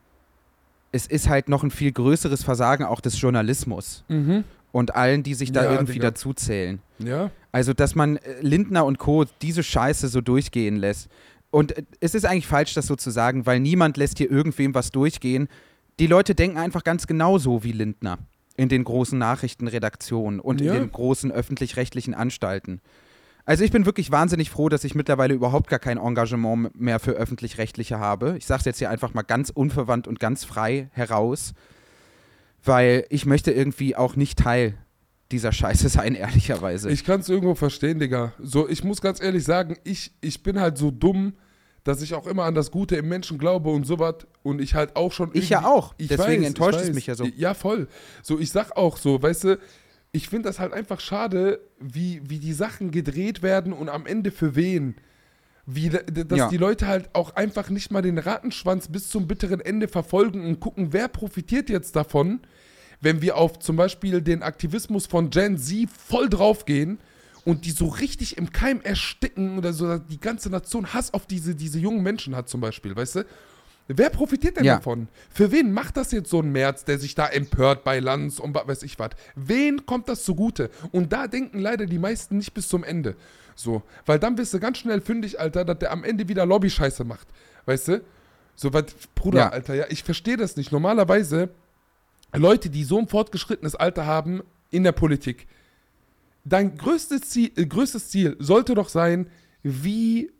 [0.92, 4.44] es ist halt noch ein viel größeres Versagen auch des Journalismus Mhm.
[4.72, 6.10] und allen, die sich da Ja, irgendwie Digga.
[6.10, 6.80] dazuzählen.
[6.98, 7.30] Ja.
[7.52, 9.24] Also, dass man äh, Lindner und Co.
[9.42, 11.08] diese Scheiße so durchgehen lässt.
[11.50, 14.74] Und äh, es ist eigentlich falsch, das so zu sagen, weil niemand lässt hier irgendwem
[14.74, 15.48] was durchgehen.
[15.98, 18.18] Die Leute denken einfach ganz genauso wie Lindner
[18.56, 20.74] in den großen Nachrichtenredaktionen und Ja.
[20.74, 22.80] in den großen öffentlich-rechtlichen Anstalten.
[23.44, 27.12] Also ich bin wirklich wahnsinnig froh, dass ich mittlerweile überhaupt gar kein Engagement mehr für
[27.12, 28.36] öffentlich-rechtliche habe.
[28.38, 31.54] Ich sage es jetzt hier einfach mal ganz unverwandt und ganz frei heraus,
[32.64, 34.74] weil ich möchte irgendwie auch nicht Teil
[35.32, 36.90] dieser Scheiße sein, ehrlicherweise.
[36.90, 38.32] Ich kann es irgendwo verstehen, Digga.
[38.38, 41.32] So, ich muss ganz ehrlich sagen, ich, ich bin halt so dumm,
[41.84, 44.16] dass ich auch immer an das Gute im Menschen glaube und sowas.
[44.42, 45.30] Und ich halt auch schon.
[45.32, 45.94] Ich ja auch.
[45.94, 46.94] Deswegen enttäuscht es weiß.
[46.94, 47.24] mich ja so.
[47.36, 47.88] Ja, voll.
[48.22, 49.58] So, ich sag auch so, weißt du,
[50.12, 54.30] ich finde das halt einfach schade, wie, wie die Sachen gedreht werden und am Ende
[54.30, 54.94] für wen.
[55.64, 56.48] Wie, da- dass Ja.
[56.48, 60.60] die Leute halt auch einfach nicht mal den Rattenschwanz bis zum bitteren Ende verfolgen und
[60.60, 62.40] gucken, wer profitiert jetzt davon,
[63.00, 66.98] wenn wir auf zum Beispiel den Aktivismus von Gen Z voll draufgehen
[67.44, 71.26] und die so richtig im Keim ersticken oder so dass die ganze Nation Hass auf
[71.26, 73.26] diese, diese jungen Menschen hat zum Beispiel, weißt du?
[73.88, 74.76] Wer profitiert denn Ja.
[74.76, 75.08] davon?
[75.28, 78.54] Für wen macht das jetzt so ein März, der sich da empört bei Lanz und
[78.54, 79.10] was weiß ich was?
[79.34, 80.70] Wen kommt das zugute?
[80.92, 83.16] Und da denken leider die meisten nicht bis zum Ende.
[83.56, 87.04] So, weil dann wirst du ganz schnell fündig, Alter, dass der am Ende wieder Lobby-Scheiße
[87.04, 87.26] macht.
[87.66, 88.02] Weißt du?
[88.54, 88.84] So, was,
[89.16, 89.48] Bruder, Ja.
[89.50, 90.70] Alter, ja, ich verstehe das nicht.
[90.72, 91.48] Normalerweise
[92.34, 95.46] Leute, die so ein fortgeschrittenes Alter haben in der Politik,
[96.44, 99.28] dein größtes Ziel, äh, größtes Ziel sollte doch sein,
[99.62, 100.30] wie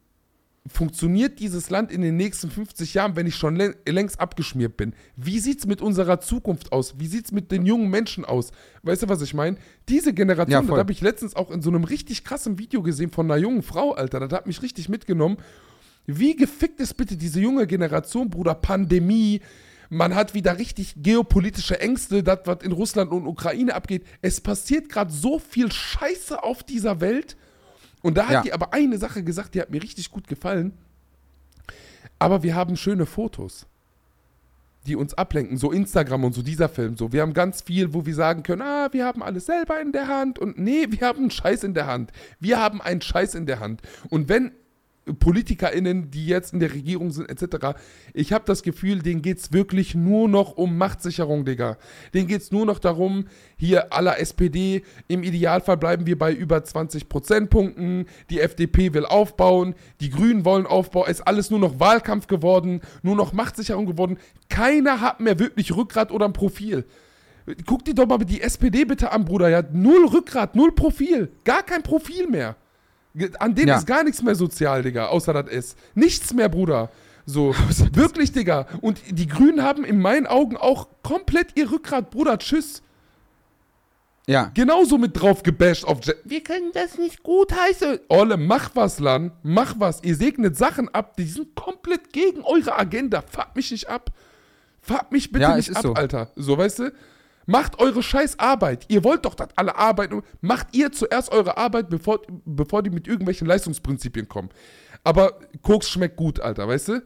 [0.69, 4.95] funktioniert dieses Land in den nächsten 50 Jahren, wenn ich schon lä- längst abgeschmiert bin?
[5.17, 6.95] Wie sieht es mit unserer Zukunft aus?
[7.01, 8.53] Wie sieht es mit den jungen Menschen aus?
[8.85, 9.57] Weißt du, was ich meine?
[9.89, 10.77] Diese Ja, Generation, voll.
[10.77, 13.63] das habe ich letztens auch in so einem richtig krassen Video gesehen von einer jungen
[13.63, 14.21] Frau, Alter.
[14.21, 15.37] Das hat mich richtig mitgenommen.
[16.07, 18.55] Wie gefickt ist bitte diese junge Generation, Bruder?
[18.55, 19.41] Pandemie,
[19.93, 24.07] man hat wieder richtig geopolitische Ängste, das, was in Russland und Ukraine abgeht.
[24.23, 27.37] Es passiert gerade so viel Scheiße auf dieser Welt.
[28.01, 28.41] Und da hat Ja.
[28.43, 30.73] die aber eine Sache gesagt, die hat mir richtig gut gefallen.
[32.19, 33.67] Aber wir haben schöne Fotos.
[34.85, 37.13] die uns ablenken, so Instagram und so dieser Film, so.
[37.13, 40.09] Wir haben ganz viel, wo wir sagen können, ah, wir haben alles selber in der
[40.09, 42.11] Hand und nee, wir haben einen Scheiß in der Hand.
[42.41, 43.81] Wir haben einen Scheiß in der Hand.
[44.11, 44.51] Und wenn
[45.05, 47.79] PolitikerInnen, die jetzt in der Regierung sind, etc.
[48.15, 51.77] Ich habe das Gefühl, denen geht es wirklich nur noch um Machtsicherung, Digga.
[52.15, 53.27] Denen geht es nur noch darum,
[53.57, 59.75] hier aller SPD, im Idealfall bleiben wir bei über 20 Prozentpunkten, die FDP will aufbauen,
[60.01, 64.19] die Grünen wollen aufbauen, ist alles nur noch Wahlkampf geworden, nur noch Machtsicherung geworden.
[64.49, 66.85] Keiner hat mehr wirklich Rückgrat oder ein Profil.
[67.67, 69.49] Guck dir doch mal die SPD bitte an, Bruder.
[69.49, 71.33] Ja, null Rückgrat, null Profil.
[71.43, 72.57] Gar kein Profil mehr.
[73.39, 73.77] An denen Ja.
[73.79, 75.77] ist gar nichts mehr sozial, Digga, außer das S.
[75.95, 76.91] Nichts mehr, Bruder.
[77.27, 77.55] So,
[77.93, 78.67] wirklich, Digga.
[78.81, 82.39] Und die Grünen haben in meinen Augen auch komplett ihr Rückgrat, Bruder.
[82.39, 82.83] Tschüss.
[84.27, 84.51] Ja.
[84.55, 86.17] Genauso mit drauf gebasht auf Jet.
[86.25, 87.99] Wir können das nicht gut heißen.
[88.09, 89.33] Olle, mach was, Lan.
[89.43, 90.03] Mach was.
[90.05, 93.23] Ihr segnet Sachen ab, die sind komplett gegen eure Agenda.
[93.23, 94.11] Fahrt mich nicht ab.
[94.81, 95.95] Fahrt mich bitte Ja, nicht ist ab, so.
[95.95, 96.31] Alter.
[96.37, 96.93] So, weißt du?
[97.47, 98.87] Macht eure scheiß Arbeit.
[98.89, 100.23] Ihr wollt doch, dass alle arbeiten.
[100.41, 104.51] Macht ihr zuerst eure Arbeit, bevor, bevor die mit irgendwelchen Leistungsprinzipien kommen.
[105.05, 107.03] Aber Koks schmeckt gut, Alter, weißt du?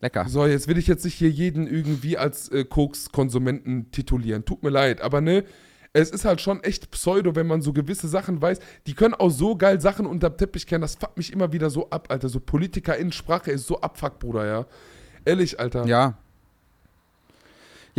[0.00, 0.28] Lecker.
[0.28, 4.44] So, jetzt will ich jetzt nicht hier jeden irgendwie als äh, Koks-Konsumenten titulieren.
[4.44, 5.44] Tut mir leid, aber ne,
[5.92, 8.58] es ist halt schon echt Pseudo, wenn man so gewisse Sachen weiß.
[8.86, 10.82] Die können auch so geil Sachen unterm Teppich kennen.
[10.82, 12.28] Das fuckt mich immer wieder so ab, Alter.
[12.28, 14.66] So PolitikerInnen-Sprache ist so abfuck, Bruder, ja.
[15.24, 15.86] Ehrlich, Alter.
[15.86, 16.18] Ja.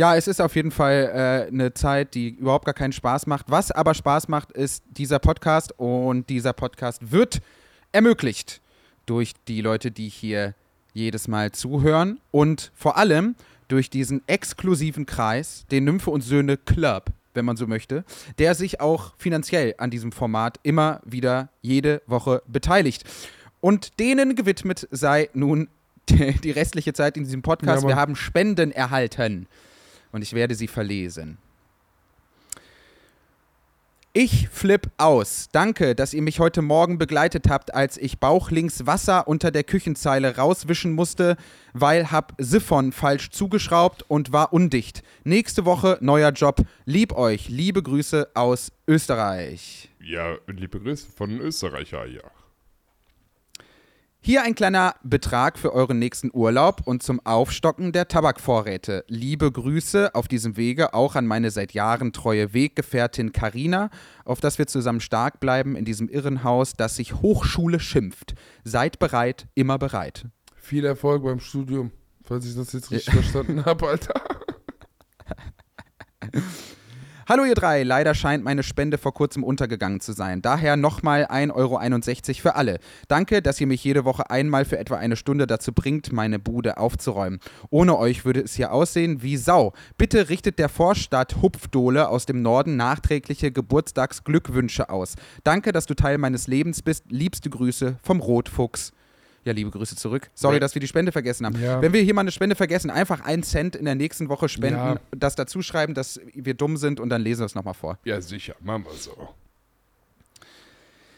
[0.00, 3.50] Ja, es ist auf jeden Fall äh, eine Zeit, die überhaupt gar keinen Spaß macht.
[3.50, 7.42] Was aber Spaß macht, ist dieser Podcast und dieser Podcast wird
[7.92, 8.62] ermöglicht
[9.04, 10.54] durch die Leute, die hier
[10.94, 13.34] jedes Mal zuhören und vor allem
[13.68, 18.06] durch diesen exklusiven Kreis, den Nymphe und Söhne Club, wenn man so möchte,
[18.38, 23.04] der sich auch finanziell an diesem Format immer wieder jede Woche beteiligt.
[23.60, 25.68] Und denen gewidmet sei nun
[26.08, 27.82] die restliche Zeit in diesem Podcast.
[27.82, 27.88] Ja.
[27.90, 29.46] Wir haben Spenden erhalten
[30.12, 31.38] und ich werde sie verlesen.
[34.12, 35.50] Ich flipp aus.
[35.52, 40.36] Danke, dass ihr mich heute Morgen begleitet habt, als ich bauchlinks Wasser unter der Küchenzeile
[40.36, 41.36] rauswischen musste,
[41.74, 45.04] weil hab Siphon falsch zugeschraubt und war undicht.
[45.22, 46.60] Nächste Woche neuer Job.
[46.86, 47.48] Lieb euch.
[47.48, 49.90] Liebe Grüße aus Österreich.
[50.00, 52.22] Ja, liebe Grüße von Österreicher, ja.
[54.22, 59.02] Hier ein kleiner Betrag für euren nächsten Urlaub und zum Aufstocken der Tabakvorräte.
[59.08, 63.88] Liebe Grüße auf diesem Wege auch an meine seit Jahren treue Weggefährtin Karina,
[64.26, 68.34] auf dass wir zusammen stark bleiben in diesem Irrenhaus, das sich Hochschule schimpft.
[68.62, 70.26] Seid bereit, immer bereit.
[70.54, 71.90] Viel Erfolg beim Studium,
[72.22, 74.20] falls ich das jetzt richtig verstanden habe, Alter.
[77.30, 80.42] Hallo ihr drei, leider scheint meine Spende vor kurzem untergegangen zu sein.
[80.42, 82.80] Daher nochmal 1,61 Euro für alle.
[83.06, 86.78] Danke, dass ihr mich jede Woche einmal für etwa eine Stunde dazu bringt, meine Bude
[86.78, 87.38] aufzuräumen.
[87.70, 89.74] Ohne euch würde es hier aussehen wie Sau.
[89.96, 95.14] Bitte richtet der Vorstadt Hupfdohle aus dem Norden nachträgliche Geburtstagsglückwünsche aus.
[95.44, 97.04] Danke, dass du Teil meines Lebens bist.
[97.10, 98.90] Liebste Grüße vom Rotfuchs.
[99.44, 100.30] Ja, liebe Grüße zurück.
[100.34, 101.60] Sorry, dass wir die Spende vergessen haben.
[101.62, 101.80] Ja.
[101.80, 104.76] Wenn wir hier mal eine Spende vergessen, einfach einen Cent in der nächsten Woche spenden,
[104.78, 105.00] Ja.
[105.12, 107.98] das dazu schreiben, dass wir dumm sind und dann lesen wir es nochmal vor.
[108.04, 109.28] Ja, sicher, machen wir so.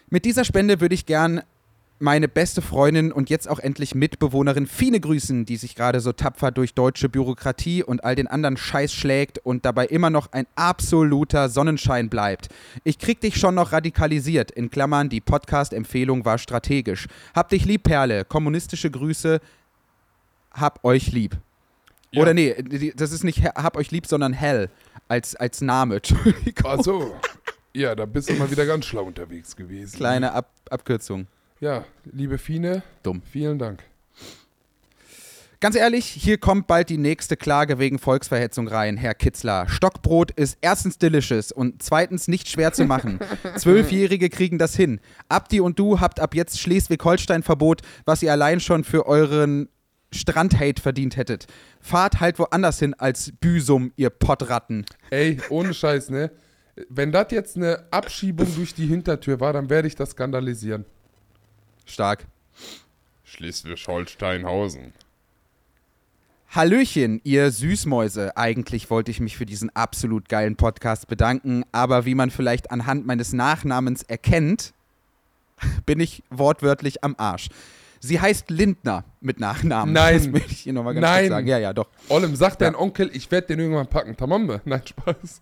[0.08, 1.42] Mit dieser Spende würde ich gern
[2.02, 6.50] meine beste Freundin und jetzt auch endlich Mitbewohnerin Fine grüßen, die sich gerade so tapfer
[6.50, 11.48] durch deutsche Bürokratie und all den anderen Scheiß schlägt und dabei immer noch ein absoluter
[11.48, 12.48] Sonnenschein bleibt.
[12.84, 14.50] Ich krieg dich schon noch radikalisiert.
[14.50, 17.06] In Klammern, die Podcast-Empfehlung war strategisch.
[17.34, 18.24] Hab dich lieb, Perle.
[18.24, 19.40] Kommunistische Grüße.
[20.52, 21.36] Hab euch lieb.
[22.10, 22.22] Ja.
[22.22, 24.68] Oder nee, das ist nicht hab euch lieb, sondern hell
[25.08, 25.96] als, als Name.
[25.96, 26.64] Entschuldigung.
[26.64, 27.14] Ach so.
[27.72, 29.96] Ja, da bist du mal wieder ganz schlau unterwegs gewesen.
[29.96, 31.26] Kleine Ab Abkürzung.
[31.62, 33.22] Ja, liebe Fine, Dumm.
[33.22, 33.84] vielen Dank.
[35.60, 39.68] Ganz ehrlich, hier kommt bald die nächste Klage wegen Volksverhetzung rein, Herr Kitzler.
[39.68, 43.20] Stockbrot ist erstens delicious und zweitens nicht schwer zu machen.
[43.56, 44.98] Zwölfjährige kriegen das hin.
[45.28, 49.68] Abdi und du habt ab jetzt Schleswig-Holstein-Verbot, was ihr allein schon für euren
[50.12, 51.46] Strandhate verdient hättet.
[51.80, 54.84] Fahrt halt woanders hin als Büsum, ihr Pottratten.
[55.10, 56.32] Ey, ohne Scheiß, ne?
[56.88, 60.86] Wenn das jetzt eine Abschiebung durch die Hintertür war, dann werde ich das skandalisieren.
[61.86, 62.26] Stark.
[63.24, 64.92] Schleswig-Holsteinhausen.
[66.50, 68.36] Hallöchen, ihr Süßmäuse.
[68.36, 73.06] Eigentlich wollte ich mich für diesen absolut geilen Podcast bedanken, aber wie man vielleicht anhand
[73.06, 74.74] meines Nachnamens erkennt,
[75.86, 77.48] bin ich wortwörtlich am Arsch.
[78.00, 79.94] Sie heißt Lindner mit Nachnamen.
[79.94, 80.18] Nein.
[80.18, 81.20] Das möchte ich hier nochmal ganz Nein.
[81.20, 81.46] kurz sagen.
[81.46, 81.88] Ja, ja, doch.
[82.08, 84.16] Ollem, sagt dein Onkel, ich werde den irgendwann packen.
[84.16, 84.60] Tamambe.
[84.64, 85.40] Nein, Spaß.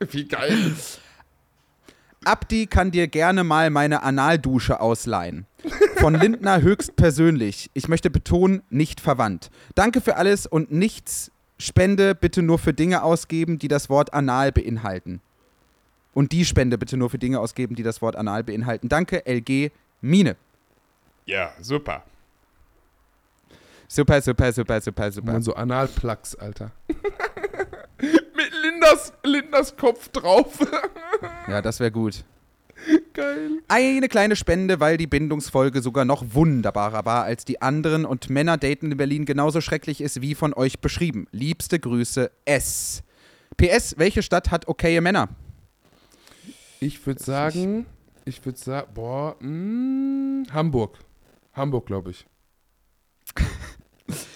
[0.12, 0.74] Wie geil.
[2.26, 5.46] Abdi kann dir gerne mal meine Analdusche ausleihen.
[5.96, 7.70] Von Lindner höchstpersönlich.
[7.74, 9.50] Ich möchte betonen, nicht verwandt.
[9.74, 14.52] Danke für alles und nichts Spende bitte nur für Dinge ausgeben, die das Wort anal
[14.52, 15.20] beinhalten.
[16.12, 18.88] Und die Spende bitte nur für Dinge ausgeben, die das Wort anal beinhalten.
[18.88, 19.70] Danke, LG
[20.00, 20.36] Mine.
[21.24, 22.04] Ja, super.
[23.88, 25.32] Super, super, super, super, super.
[25.32, 26.72] dann so Analplugs, Alter.
[27.98, 30.58] Mit Lindas, Lindas Kopf drauf.
[31.48, 32.24] Ja, das wäre gut.
[33.14, 33.62] Geil.
[33.68, 38.58] Eine kleine Spende, weil die Bindungsfolge sogar noch wunderbarer war als die anderen und Männer
[38.58, 41.26] daten in Berlin genauso schrecklich ist wie von euch beschrieben.
[41.30, 43.02] Liebste Grüße, S.
[43.56, 45.28] PS, welche Stadt hat okaye Männer?
[46.80, 47.86] Ich würde sagen,
[48.26, 50.98] ich würde sagen, boah, mh, Hamburg.
[51.54, 52.26] Hamburg, glaube ich.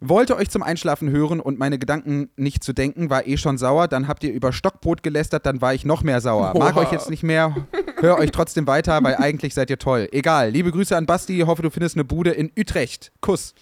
[0.00, 3.88] Wollte euch zum Einschlafen hören und meine Gedanken nicht zu denken, war eh schon sauer.
[3.88, 6.52] Dann habt ihr über Stockbrot gelästert, dann war ich noch mehr sauer.
[6.56, 6.82] Mag Oha.
[6.82, 7.56] euch jetzt nicht mehr,
[8.00, 10.08] hör euch trotzdem weiter, weil eigentlich seid ihr toll.
[10.12, 13.12] Egal, liebe Grüße an Basti, hoffe du findest eine Bude in Utrecht.
[13.20, 13.54] Kuss.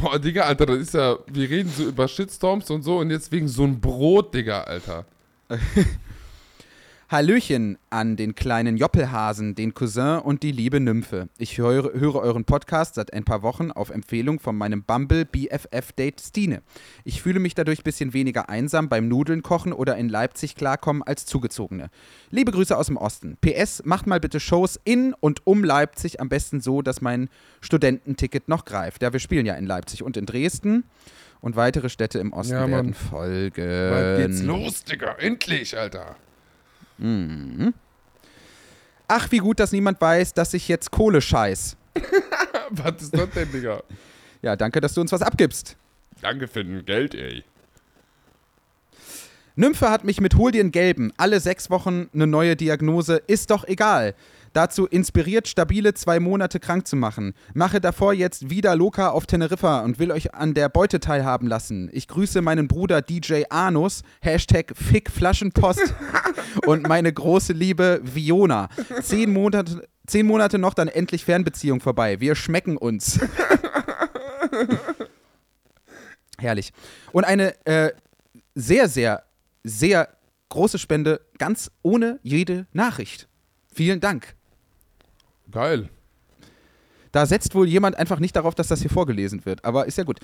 [0.00, 3.30] Boah, Digga, Alter, das ist ja, wir reden so über Shitstorms und so und jetzt
[3.32, 5.04] wegen so ein Brot, Digga, Alter.
[7.08, 11.28] Hallöchen an den kleinen Joppelhasen, den Cousin und die liebe Nymphe.
[11.38, 16.20] Ich höre, höre euren Podcast seit ein paar Wochen auf Empfehlung von meinem Bumble BFF-Date
[16.20, 16.62] Stine.
[17.04, 21.04] Ich fühle mich dadurch ein bisschen weniger einsam beim Nudeln kochen oder in Leipzig klarkommen
[21.04, 21.90] als Zugezogene.
[22.30, 23.36] Liebe Grüße aus dem Osten.
[23.40, 27.28] PS, macht mal bitte Shows in und um Leipzig, am besten so, dass mein
[27.60, 29.02] Studententicket noch greift.
[29.02, 30.82] Ja, wir spielen ja in Leipzig und in Dresden.
[31.40, 33.90] Und weitere Städte im Osten Ja, werden folgen.
[33.90, 36.16] Bald geht's los, Digga, endlich, Alter.
[39.08, 41.76] Ach, wie gut, dass niemand weiß, dass ich jetzt Kohle scheiß.
[42.70, 43.82] Was ist das denn, Digga?
[44.42, 45.76] Ja, danke, dass du uns was abgibst.
[46.20, 47.42] Danke für den Geld, ey.
[49.54, 53.50] Nymphe hat mich mit Hol dir einen gelben, alle sechs Wochen eine neue Diagnose, ist
[53.50, 54.14] doch egal.
[54.56, 57.34] Dazu inspiriert, stabile zwei Monate krank zu machen.
[57.52, 61.90] Mache davor jetzt wieder Loka auf Teneriffa und will euch an der Beute teilhaben lassen.
[61.92, 65.94] Ich grüße meinen Bruder DJ Anus, Hashtag Fickflaschenpost
[66.66, 68.70] und meine große Liebe Viona.
[69.02, 72.20] Zehn Monate, zehn Monate noch, dann endlich Fernbeziehung vorbei.
[72.20, 73.20] Wir schmecken uns.
[76.38, 76.72] Herrlich.
[77.12, 77.90] Und eine äh,
[78.54, 79.22] sehr, sehr,
[79.64, 80.08] sehr
[80.48, 83.28] große Spende, ganz ohne jede Nachricht.
[83.70, 84.34] Vielen Dank.
[85.50, 85.88] Geil.
[87.12, 90.04] Da setzt wohl jemand einfach nicht darauf, dass das hier vorgelesen wird, aber ist ja
[90.04, 90.18] gut.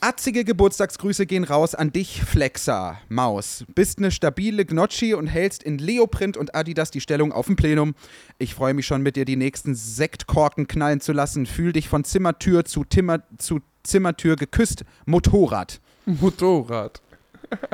[0.00, 3.64] Atzige Geburtstagsgrüße gehen raus an dich, Flexer, Maus.
[3.74, 7.94] Bist eine stabile Gnocchi und hältst in Leoprint und Adidas die Stellung auf dem Plenum.
[8.38, 11.46] Ich freue mich schon, mit dir die nächsten Sektkorken knallen zu lassen.
[11.46, 14.84] Fühl dich von Zimmertür zu, Timmer, zu Zimmertür geküsst.
[15.06, 15.80] Motorrad.
[16.04, 17.00] Motorrad.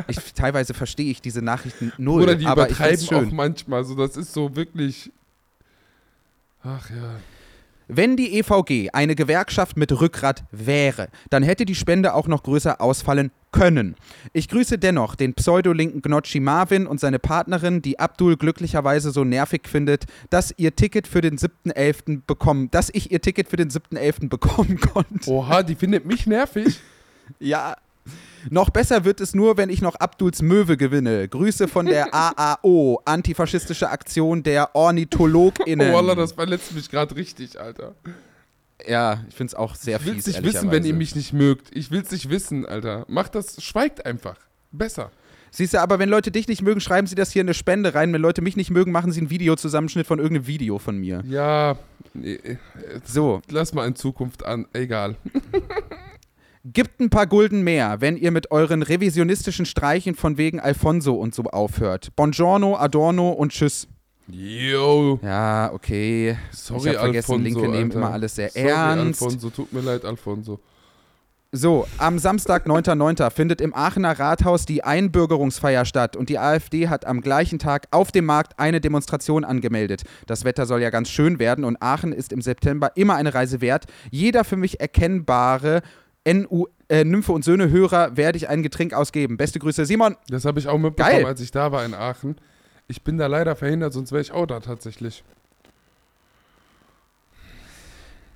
[0.06, 3.34] Ich, teilweise verstehe ich diese Nachrichten null, Oder die aber ich übertreiben auch schön.
[3.34, 3.84] manchmal.
[3.84, 5.10] So, das ist so wirklich.
[6.62, 7.20] Ach ja.
[7.88, 12.80] Wenn die EVG eine Gewerkschaft mit Rückgrat wäre, dann hätte die Spende auch noch größer
[12.80, 13.96] ausfallen können.
[14.32, 19.68] Ich grüße dennoch den pseudolinken Gnocchi Marvin und seine Partnerin, die Abdul glücklicherweise so nervig
[19.68, 22.22] findet, dass ihr Ticket für den 7.11.
[22.26, 24.28] bekommen, dass ich ihr Ticket für den 7.11.
[24.30, 25.30] bekommen konnte.
[25.30, 26.80] Oha, die findet mich nervig.
[27.40, 27.76] Ja.
[28.50, 31.28] Noch besser wird es nur, wenn ich noch Abduls Möwe gewinne.
[31.28, 35.92] Grüße von der AAO, antifaschistische Aktion der OrnithologInnen.
[35.92, 37.94] Oh, Allah, das verletzt mich gerade richtig, Alter.
[38.86, 41.14] ja, ich finde es auch sehr Ich will fies, es nicht wissen, wenn ihr mich
[41.14, 41.68] nicht mögt.
[41.76, 43.04] Ich will es nicht wissen, Alter.
[43.08, 44.36] Macht das, schweigt einfach.
[44.72, 45.10] Besser.
[45.54, 47.94] Siehst du, aber wenn Leute dich nicht mögen, schreiben sie das hier in eine Spende
[47.94, 48.10] rein.
[48.12, 51.22] Wenn Leute mich nicht mögen, machen sie einen Videozusammenschnitt von irgendeinem Video von mir.
[51.28, 51.76] Ja,
[52.14, 52.56] nee, äh,
[53.04, 54.66] So, lass mal in Zukunft an.
[54.72, 55.14] Egal.
[56.64, 61.34] gibt ein paar Gulden mehr, wenn ihr mit euren revisionistischen Streichen von wegen Alfonso und
[61.34, 62.14] so aufhört.
[62.16, 63.88] Buongiorno, Adorno und Tschüss.
[64.28, 65.18] Yo.
[65.22, 66.36] Ja, okay.
[66.52, 67.98] Sorry, ich hab vergessen, Alfonso, Linke nehmen Alter.
[67.98, 69.22] immer alles sehr Sorry, ernst.
[69.22, 70.60] Alfonso, tut mir leid, Alfonso.
[71.54, 73.28] So, am Samstag, 9.9.
[73.28, 78.10] findet im Aachener Rathaus die Einbürgerungsfeier statt und die AfD hat am gleichen Tag auf
[78.10, 80.04] dem Markt eine Demonstration angemeldet.
[80.26, 83.60] Das Wetter soll ja ganz schön werden und Aachen ist im September immer eine Reise
[83.60, 83.84] wert.
[84.10, 85.82] Jeder für mich erkennbare
[86.24, 89.36] NU, äh, Nymphe und Söhne Hörer werde ich ein Getränk ausgeben.
[89.36, 90.16] Beste Grüße, Simon.
[90.28, 91.26] Das habe ich auch mitbekommen, Geil.
[91.26, 92.36] als ich da war in Aachen.
[92.88, 95.24] Ich bin da leider verhindert, sonst wäre ich auch da tatsächlich.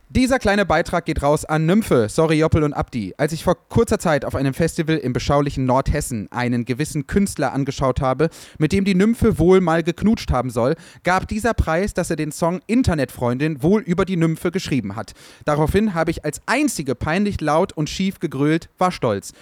[0.08, 3.12] Dieser kleine Beitrag geht raus an Nymphe, sorry Joppel und Abdi.
[3.18, 8.00] Als ich vor kurzer Zeit auf einem Festival im beschaulichen Nordhessen einen gewissen Künstler angeschaut
[8.00, 8.28] habe,
[8.58, 12.30] mit dem die Nymphe wohl mal geknutscht haben soll, gab dieser Preis, dass er den
[12.30, 15.12] Song Internetfreundin wohl über die Nymphe geschrieben hat.
[15.44, 19.32] Daraufhin habe ich als einzige peinlich laut und schief gegrölt, war stolz.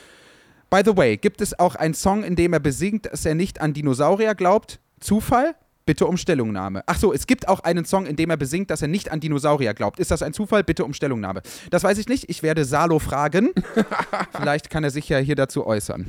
[0.70, 3.60] By the way, gibt es auch einen Song, in dem er besingt, dass er nicht
[3.60, 4.80] an Dinosaurier glaubt?
[4.98, 5.56] Zufall?
[5.86, 6.82] Bitte um Stellungnahme.
[6.86, 9.20] Ach so, es gibt auch einen Song, in dem er besingt, dass er nicht an
[9.20, 10.00] Dinosaurier glaubt.
[10.00, 10.64] Ist das ein Zufall?
[10.64, 11.42] Bitte um Stellungnahme.
[11.70, 12.30] Das weiß ich nicht.
[12.30, 13.50] Ich werde Salo fragen.
[14.32, 16.06] Vielleicht kann er sich ja hier dazu äußern.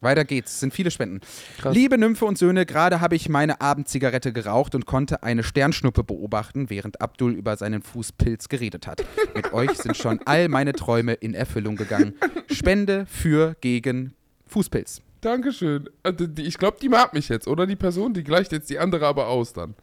[0.00, 0.54] Weiter geht's.
[0.54, 1.20] Es sind viele Spenden.
[1.58, 1.74] Krass.
[1.74, 6.70] Liebe Nymphe und Söhne, gerade habe ich meine Abendzigarette geraucht und konnte eine Sternschnuppe beobachten,
[6.70, 9.04] während Abdul über seinen Fußpilz geredet hat.
[9.34, 12.14] Mit euch sind schon all meine Träume in Erfüllung gegangen.
[12.50, 14.14] Spende für gegen
[14.46, 15.02] Fußpilz.
[15.20, 15.88] Dankeschön.
[16.06, 17.66] Die- Ich glaube, die mag mich jetzt, oder?
[17.66, 19.74] Die Person, die gleicht jetzt die andere aber aus dann.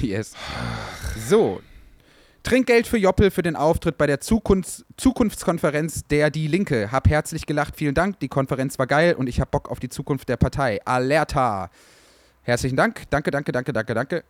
[0.00, 0.34] Yes.
[1.28, 1.60] So.
[2.42, 6.92] Trinkgeld für Joppel für den Auftritt bei der Zukunfts Zukunftskonferenz der Die Linke.
[6.92, 8.20] Hab herzlich gelacht, vielen Dank.
[8.20, 10.80] Die Konferenz war geil und ich hab Bock auf die Zukunft der Partei.
[10.84, 11.70] Alerta.
[12.42, 13.04] Herzlichen Dank.
[13.10, 14.24] Danke, danke, danke, danke, danke.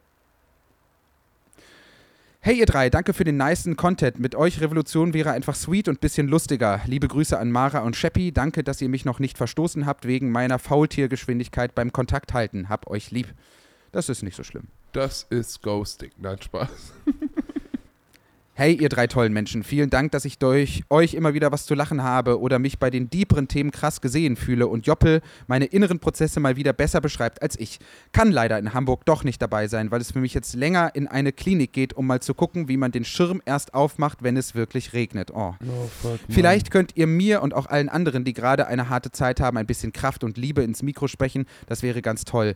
[2.47, 4.19] Hey ihr drei, danke für den nicen Content.
[4.19, 6.83] Mit euch Revolution wäre einfach sweet und bisschen lustiger.
[6.85, 8.33] Liebe Grüße an Mara und Sheppi.
[8.33, 12.69] Danke, dass ihr mich noch nicht verstoßen habt wegen meiner Faultiergeschwindigkeit beim Kontakt halten.
[12.69, 13.33] Hab euch lieb.
[13.93, 14.65] Das ist nicht so schlimm.
[14.93, 16.11] Das ist Ghosting.
[16.19, 16.93] Nein, Spaß.
[18.57, 21.75] Hey, ihr drei tollen Menschen, vielen Dank, dass ich durch euch immer wieder was zu
[21.75, 25.99] lachen habe oder mich bei den deeperen Themen krass gesehen fühle und Joppel meine inneren
[25.99, 27.81] Prozesse mal wieder besser beschreibt als ich.
[28.13, 31.09] Kann leider in Hamburg doch nicht dabei sein, weil es für mich jetzt länger in
[31.09, 34.55] eine Klinik geht, um mal zu gucken, wie man den Schirm erst aufmacht, wenn es
[34.55, 35.33] wirklich regnet.
[35.33, 35.57] Oh.
[35.61, 39.41] Oh, fuck, Vielleicht könnt ihr mir und auch allen anderen, die gerade eine harte Zeit
[39.41, 41.47] haben, ein bisschen Kraft und Liebe ins Mikro sprechen.
[41.67, 42.55] Das wäre ganz toll.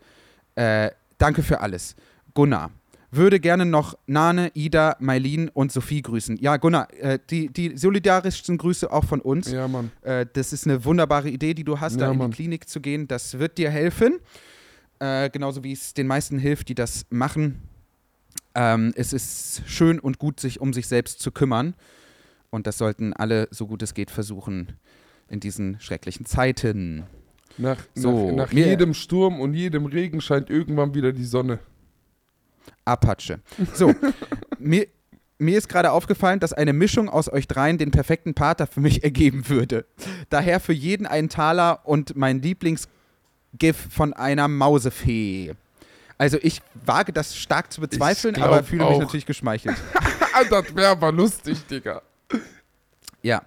[0.55, 1.97] Äh, danke für alles.
[2.35, 2.71] Gunnar.
[3.11, 6.37] Würde gerne noch Nane, Ida, Mailin und Sophie grüßen.
[6.39, 9.51] Ja, Gunnar, äh, die, die solidarischsten Grüße auch von uns.
[9.51, 9.91] Ja, Mann.
[10.03, 12.31] Äh, das ist eine wunderbare Idee, die du hast, Ja, da in Mann.
[12.31, 13.09] die Klinik zu gehen.
[13.09, 14.19] Das wird dir helfen.
[14.99, 17.63] Äh, genauso wie es den meisten hilft, die das machen.
[18.55, 21.75] Ähm, es ist schön und gut, sich um sich selbst zu kümmern.
[22.51, 24.73] Und das sollten alle, so gut es geht, versuchen
[25.29, 27.05] in diesen schrecklichen Zeiten.
[27.57, 31.59] Nach, So, nach, nach jedem Sturm und jedem Regen scheint irgendwann wieder die Sonne.
[32.89, 33.41] Apache.
[33.75, 33.95] So,
[34.59, 34.87] mir,
[35.39, 39.05] mir ist gerade aufgefallen, dass eine Mischung aus euch dreien den perfekten Pater für mich
[39.05, 39.87] ergeben würde.
[40.31, 45.55] Daher für jeden einen Taler und mein Lieblingsgif von einer Mausefee.
[46.19, 49.01] Also ich wage das stark zu bezweifeln, aber fühle mich auch.
[49.01, 49.77] natürlich geschmeichelt.
[50.51, 52.01] Das wäre aber lustig, Digga.
[53.23, 53.43] Ja.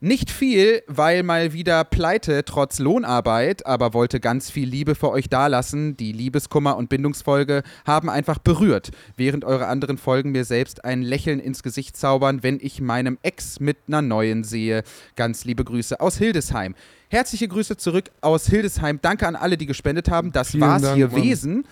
[0.00, 5.30] Nicht viel, weil mal wieder pleite trotz Lohnarbeit, aber wollte ganz viel Liebe für euch
[5.30, 5.96] dalassen.
[5.96, 11.40] Die Liebeskummer und Bindungsfolge haben einfach berührt, während eure anderen Folgen mir selbst ein Lächeln
[11.40, 14.82] ins Gesicht zaubern, wenn ich meinem Ex mit einer neuen sehe.
[15.16, 16.74] Ganz liebe Grüße aus Hildesheim.
[17.08, 18.98] Herzliche Grüße zurück aus Hildesheim.
[19.00, 20.30] Danke an alle, die gespendet haben.
[20.30, 21.22] Das Vielen war's Dank, hier Mann.
[21.22, 21.64] Wesen.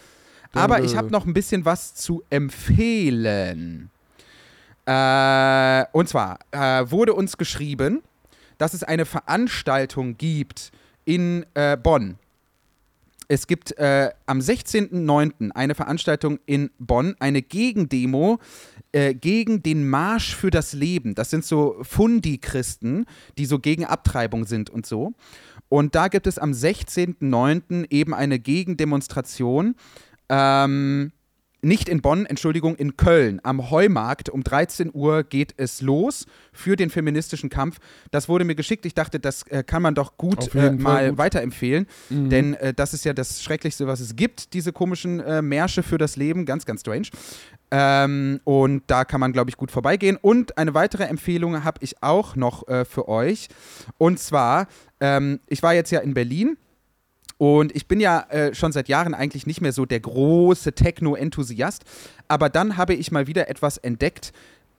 [0.55, 3.91] Aber ich habe noch ein bisschen was zu empfehlen.
[4.87, 8.03] Äh, und zwar äh, wurde uns geschrieben,
[8.59, 10.73] dass es eine Veranstaltung gibt
[11.05, 12.19] in äh, Bonn.
[13.29, 15.51] Es gibt äh, am 16.09.
[15.53, 18.39] eine Veranstaltung in Bonn, eine Gegendemo
[18.93, 21.15] äh, gegen den Marsch für das Leben.
[21.15, 23.07] Das sind so Fundi-Christen,
[23.39, 25.15] die so gegen Abtreibung sind und so.
[25.69, 27.91] Und da gibt es am 16.09.
[27.91, 29.75] eben eine Gegendemonstration.
[30.29, 31.13] Ähm,
[31.65, 33.41] nicht in Bonn, Entschuldigung, in Köln.
[33.43, 37.79] Am Heumarkt um 13 Uhr geht es los für den feministischen Kampf.
[38.11, 38.87] Das wurde mir geschickt.
[38.87, 41.19] Ich dachte, das äh, kann man doch gut äh, mal gut.
[41.19, 41.87] weiterempfehlen.
[42.11, 45.99] Denn äh, das ist ja das Schrecklichste, was es gibt, diese komischen äh, Märsche für
[45.99, 46.45] das Leben.
[46.47, 47.09] Ganz, ganz strange.
[47.71, 50.17] Ähm, und da kann man, glaube ich, gut vorbeigehen.
[50.21, 53.49] Und eine weitere Empfehlung habe ich auch noch äh, für euch.
[53.99, 54.69] Und zwar,
[55.01, 56.57] ähm, ich war jetzt ja in Berlin
[57.39, 61.85] und ich bin ja äh, schon seit Jahren eigentlich nicht mehr so der große Techno-Enthusiast.
[62.29, 64.33] Aber dann habe ich mal wieder etwas entdeckt,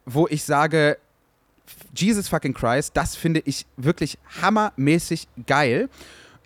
[0.06, 0.98] wo ich sage,
[1.96, 5.90] Jesus fucking Christ, das finde ich wirklich hammermäßig geil.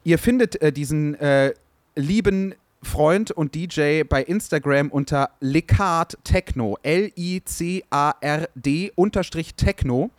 [0.03, 1.53] Ihr findet äh, diesen äh,
[1.95, 7.33] lieben Freund und DJ bei Instagram unter Licard Techno, L-I-C-A-R-D
[8.95, 10.09] unterstrich Techno.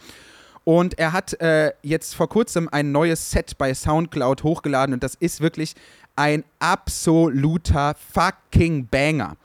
[0.65, 5.15] Und er hat äh, jetzt vor kurzem ein neues Set bei Soundcloud hochgeladen und das
[5.15, 5.75] ist wirklich
[6.17, 9.37] ein absoluter fucking Banger.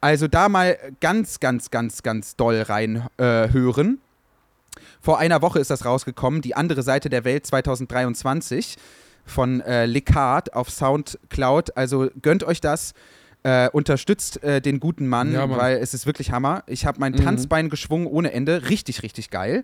[0.00, 3.98] Also da mal ganz, ganz, ganz, ganz doll rein äh, hören.
[5.00, 8.76] Vor einer Woche ist das rausgekommen, die andere Seite der Welt 2023
[9.24, 11.76] von äh, Licard auf Soundcloud.
[11.76, 12.94] Also gönnt euch das.
[13.44, 15.58] Äh, unterstützt äh, den guten Mann, Ja, Mann.
[15.60, 16.64] weil es ist wirklich Hammer.
[16.66, 17.18] Ich habe mein Mhm.
[17.24, 18.68] Tanzbein geschwungen ohne Ende.
[18.68, 19.62] Richtig, richtig geil.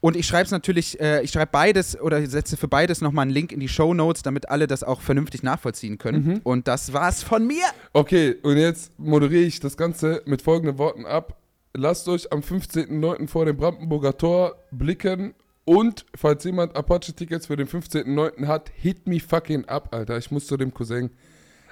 [0.00, 3.30] Und ich schreibe es natürlich, äh, ich schreibe beides oder setze für beides nochmal einen
[3.30, 6.24] Link in die Show Notes, damit alle das auch vernünftig nachvollziehen können.
[6.24, 6.40] Mhm.
[6.44, 7.64] Und das war's von mir.
[7.92, 11.40] Okay, und jetzt moderiere ich das Ganze mit folgenden Worten ab.
[11.74, 13.28] Lasst euch am 15.09.
[13.28, 15.34] vor dem Brandenburger Tor blicken
[15.64, 18.46] und falls jemand Apache-Tickets für den 15.09.
[18.46, 20.16] hat, hit me fucking up, Alter.
[20.16, 21.10] Ich muss zu dem Cousin.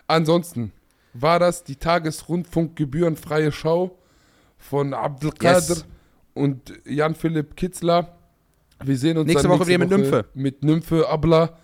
[0.09, 0.73] Ansonsten
[1.13, 3.97] war das die Tagesrundfunkgebührenfreie Schau
[4.59, 5.87] von Abdelkader Yes.
[6.35, 8.09] Und Jan-Philipp Kitzler.
[8.85, 10.25] Wir sehen uns Nächste dann Woche wieder mit Nymphe.
[10.35, 11.57] Mit Nymphe Abla.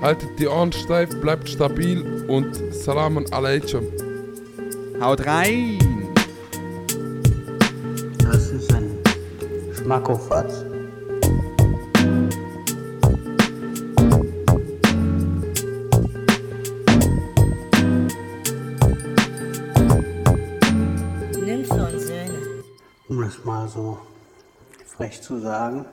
[0.00, 3.86] Haltet die Ohren steif, bleibt stabil und Salam alaikum.
[5.00, 5.78] Haut rein!
[8.18, 8.98] Das ist ein
[9.74, 10.71] Schmackofatz.
[23.12, 23.98] Um das mal so
[24.86, 25.84] frech zu sagen.